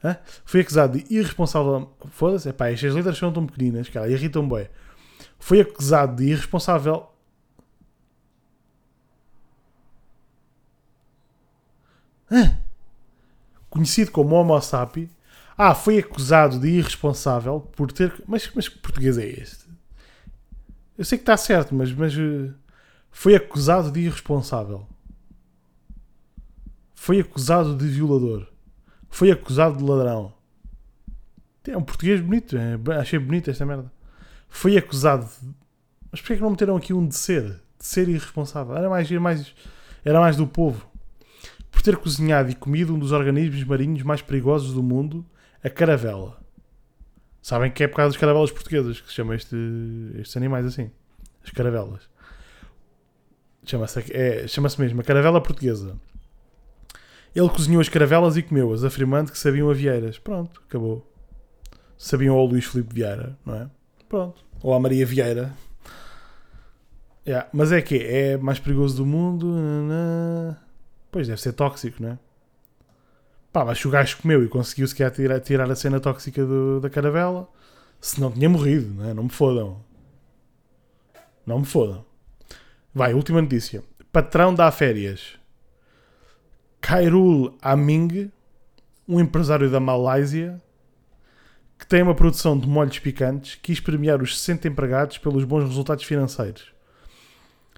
Hã? 0.04 0.16
Foi 0.44 0.60
acusado 0.60 0.98
de 0.98 1.14
irresponsável. 1.14 1.94
Foda-se, 2.10 2.48
epá, 2.48 2.70
estas 2.70 2.94
letras 2.94 3.18
são 3.18 3.32
tão 3.32 3.46
pequeninas, 3.46 3.88
cara, 3.88 4.10
irritam 4.10 4.48
bem. 4.48 4.68
Foi 5.38 5.60
acusado 5.60 6.16
de 6.16 6.30
irresponsável. 6.30 7.08
Hã? 12.30 12.58
Conhecido 13.70 14.10
como 14.10 14.34
Homo 14.34 14.60
sapi. 14.60 15.10
Ah, 15.56 15.74
foi 15.74 15.98
acusado 15.98 16.58
de 16.58 16.68
irresponsável 16.68 17.60
por 17.60 17.92
ter. 17.92 18.12
Mas, 18.26 18.50
mas 18.54 18.68
que 18.68 18.78
português 18.78 19.18
é 19.18 19.26
este? 19.26 19.66
Eu 20.96 21.04
sei 21.04 21.18
que 21.18 21.22
está 21.22 21.36
certo, 21.36 21.74
mas, 21.74 21.92
mas 21.92 22.14
eh, 22.14 22.52
foi 23.10 23.34
acusado 23.34 23.90
de 23.90 24.00
irresponsável. 24.00 24.86
Foi 26.94 27.20
acusado 27.20 27.76
de 27.76 27.86
violador. 27.86 28.51
Foi 29.12 29.30
acusado 29.30 29.76
de 29.76 29.84
ladrão. 29.84 30.32
É 31.68 31.76
um 31.76 31.82
português 31.82 32.18
bonito. 32.18 32.56
É, 32.56 32.78
achei 32.98 33.18
bonito 33.18 33.50
esta 33.50 33.64
merda. 33.66 33.92
Foi 34.48 34.74
acusado 34.76 35.26
de... 35.26 35.54
Mas 36.10 36.20
porquê 36.20 36.32
é 36.32 36.36
que 36.36 36.42
não 36.42 36.50
meteram 36.50 36.76
aqui 36.76 36.94
um 36.94 37.06
de 37.06 37.14
ser? 37.14 37.44
De 37.78 37.86
ser 37.86 38.08
irresponsável. 38.08 38.74
Era 38.74 38.88
mais, 38.88 39.10
era 39.10 39.20
mais, 39.20 39.54
era 40.02 40.18
mais 40.18 40.34
do 40.34 40.46
povo. 40.46 40.90
Por 41.70 41.82
ter 41.82 41.98
cozinhado 41.98 42.50
e 42.50 42.54
comido 42.54 42.94
um 42.94 42.98
dos 42.98 43.12
organismos 43.12 43.62
marinhos 43.64 44.02
mais 44.02 44.22
perigosos 44.22 44.72
do 44.72 44.82
mundo, 44.82 45.24
a 45.62 45.68
caravela. 45.68 46.40
Sabem 47.42 47.70
que 47.70 47.84
é 47.84 47.88
por 47.88 47.96
causa 47.96 48.12
das 48.12 48.20
caravelas 48.20 48.50
portuguesas 48.50 48.98
que 48.98 49.08
se 49.08 49.14
chama 49.14 49.34
este, 49.34 49.56
estes 50.14 50.36
animais 50.38 50.64
assim. 50.64 50.90
As 51.44 51.50
caravelas. 51.50 52.08
Chama-se 53.66 54.10
é, 54.10 54.48
chama 54.48 54.70
mesmo 54.78 55.02
a 55.02 55.04
caravela 55.04 55.40
portuguesa. 55.40 55.98
Ele 57.34 57.48
cozinhou 57.48 57.80
as 57.80 57.88
caravelas 57.88 58.36
e 58.36 58.42
comeu-as, 58.42 58.84
afirmando 58.84 59.32
que 59.32 59.38
sabiam 59.38 59.70
a 59.70 59.74
Vieiras. 59.74 60.18
Pronto, 60.18 60.62
acabou. 60.66 61.06
Sabiam 61.96 62.36
ao 62.36 62.44
Luís 62.44 62.64
Filipe 62.64 62.94
Vieira, 62.94 63.38
não 63.44 63.54
é? 63.54 63.70
Pronto. 64.08 64.44
Ou 64.62 64.74
à 64.74 64.80
Maria 64.80 65.06
Vieira. 65.06 65.54
Yeah. 67.26 67.48
Mas 67.52 67.70
é 67.72 67.80
que 67.80 67.96
é 67.96 68.36
mais 68.36 68.58
perigoso 68.58 68.96
do 68.96 69.06
mundo. 69.06 69.54
Pois 71.10 71.28
deve 71.28 71.40
ser 71.40 71.52
tóxico, 71.52 72.02
não 72.02 72.10
é? 72.10 72.18
Pá, 73.52 73.64
mas 73.64 73.78
se 73.78 73.86
o 73.86 73.90
gajo 73.90 74.18
comeu 74.20 74.42
e 74.42 74.48
conseguiu 74.48 74.88
sequer 74.88 75.10
tirar, 75.10 75.38
tirar 75.40 75.70
a 75.70 75.76
cena 75.76 76.00
tóxica 76.00 76.44
do, 76.44 76.80
da 76.80 76.88
caravela, 76.88 77.48
se 78.00 78.20
não 78.20 78.30
tinha 78.30 78.48
morrido, 78.48 78.94
não 78.94 79.08
é? 79.08 79.14
Não 79.14 79.24
me 79.24 79.30
fodam. 79.30 79.84
Não 81.46 81.58
me 81.60 81.66
fodam. 81.66 82.04
Vai, 82.94 83.14
última 83.14 83.42
notícia. 83.42 83.84
Patrão 84.10 84.54
dá 84.54 84.70
férias. 84.70 85.38
Kairul 86.82 87.56
Aming, 87.62 88.30
um 89.08 89.20
empresário 89.20 89.70
da 89.70 89.78
Malásia, 89.78 90.60
que 91.78 91.86
tem 91.86 92.02
uma 92.02 92.14
produção 92.14 92.58
de 92.58 92.66
molhos 92.66 92.98
picantes, 92.98 93.54
quis 93.62 93.78
premiar 93.78 94.20
os 94.20 94.38
60 94.38 94.68
empregados 94.68 95.16
pelos 95.16 95.44
bons 95.44 95.64
resultados 95.64 96.04
financeiros. 96.04 96.72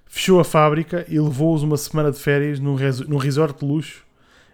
Fechou 0.07 0.41
a 0.41 0.45
fábrica 0.45 1.05
e 1.07 1.21
levou-os 1.21 1.63
uma 1.63 1.77
semana 1.77 2.11
de 2.11 2.19
férias 2.19 2.59
num, 2.59 2.77
num 3.07 3.19
resort 3.19 3.61
de 3.61 3.67
luxo 3.67 4.05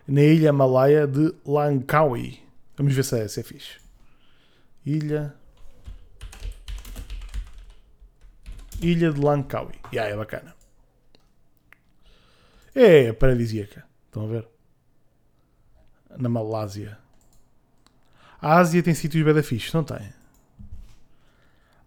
na 0.07 0.23
ilha 0.23 0.53
malaia 0.53 1.07
de 1.07 1.33
Langkawi. 1.47 2.43
Vamos 2.77 2.93
ver 2.93 3.05
se 3.05 3.21
é, 3.21 3.29
se 3.29 3.41
é 3.41 3.43
fixe. 3.43 3.79
Ilha. 4.85 5.33
Ilha 8.83 9.13
de 9.13 9.21
Langkawi. 9.21 9.75
Yeah, 9.93 10.13
é 10.13 10.17
bacana. 10.17 10.55
É 12.75 13.13
paradisíaca. 13.13 13.90
Estão 14.11 14.25
a 14.25 14.27
ver? 14.27 14.49
Na 16.19 16.29
Malásia. 16.29 16.99
A 18.43 18.57
Ásia 18.57 18.83
tem 18.83 18.93
sítios 18.93 19.25
bem 19.25 19.41
fixe, 19.41 19.73
não 19.73 19.85
tem? 19.85 20.13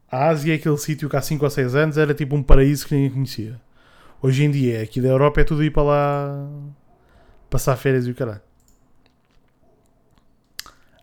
A 0.10 0.30
Ásia 0.30 0.54
é 0.54 0.56
aquele 0.56 0.78
sítio 0.78 1.10
que 1.10 1.18
há 1.18 1.22
5 1.22 1.44
ou 1.44 1.52
6 1.52 1.76
anos 1.76 1.98
era 1.98 2.14
tipo 2.14 2.34
um 2.34 2.42
paraíso 2.42 2.88
que 2.88 2.96
ninguém 2.96 3.12
conhecia. 3.12 3.60
Hoje 4.22 4.46
em 4.46 4.52
dia, 4.52 4.82
aqui 4.82 5.02
da 5.02 5.10
Europa 5.10 5.42
é 5.42 5.44
tudo 5.44 5.66
ir 5.66 5.72
para 5.72 5.84
lá 5.84 6.50
passar 7.50 7.76
férias 7.76 8.08
e 8.08 8.12
o 8.12 8.16
caralho. 8.16 8.42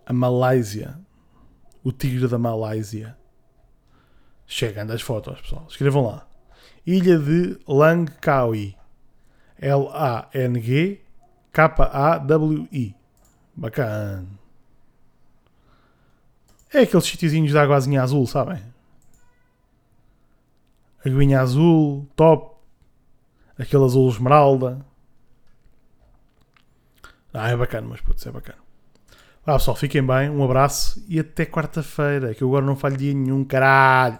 A 0.06 0.12
Malásia. 0.14 0.98
O 1.84 1.92
tigre 1.92 2.28
da 2.28 2.38
Malásia. 2.38 3.14
Chegam 4.46 4.86
das 4.86 5.02
fotos, 5.02 5.38
pessoal. 5.42 5.66
Escrevam 5.68 6.06
lá. 6.06 6.26
Ilha 6.86 7.18
de 7.18 7.58
Langkawi. 7.68 8.74
L-A-N-G 9.58 11.09
K-A-W-I. 11.52 12.94
Bacana. 13.56 14.26
É 16.72 16.80
aqueles 16.82 17.04
sítiozinhos 17.04 17.50
de 17.50 17.58
águazinha 17.58 18.02
azul, 18.02 18.26
sabem? 18.26 18.62
Aguinha 21.04 21.40
azul, 21.40 22.06
top. 22.14 22.56
Aquele 23.58 23.84
azul 23.84 24.08
esmeralda. 24.08 24.84
Ah, 27.32 27.50
é 27.50 27.56
bacana, 27.56 27.88
mas 27.88 28.00
putz, 28.00 28.24
é 28.26 28.30
bacana. 28.30 28.58
Ah, 29.46 29.54
pessoal, 29.54 29.76
fiquem 29.76 30.04
bem, 30.04 30.28
um 30.28 30.44
abraço 30.44 31.04
e 31.08 31.18
até 31.18 31.46
quarta-feira, 31.46 32.34
que 32.34 32.42
eu 32.42 32.48
agora 32.48 32.64
não 32.64 32.76
falho 32.76 32.96
dia 32.96 33.14
nenhum, 33.14 33.44
caralho. 33.44 34.18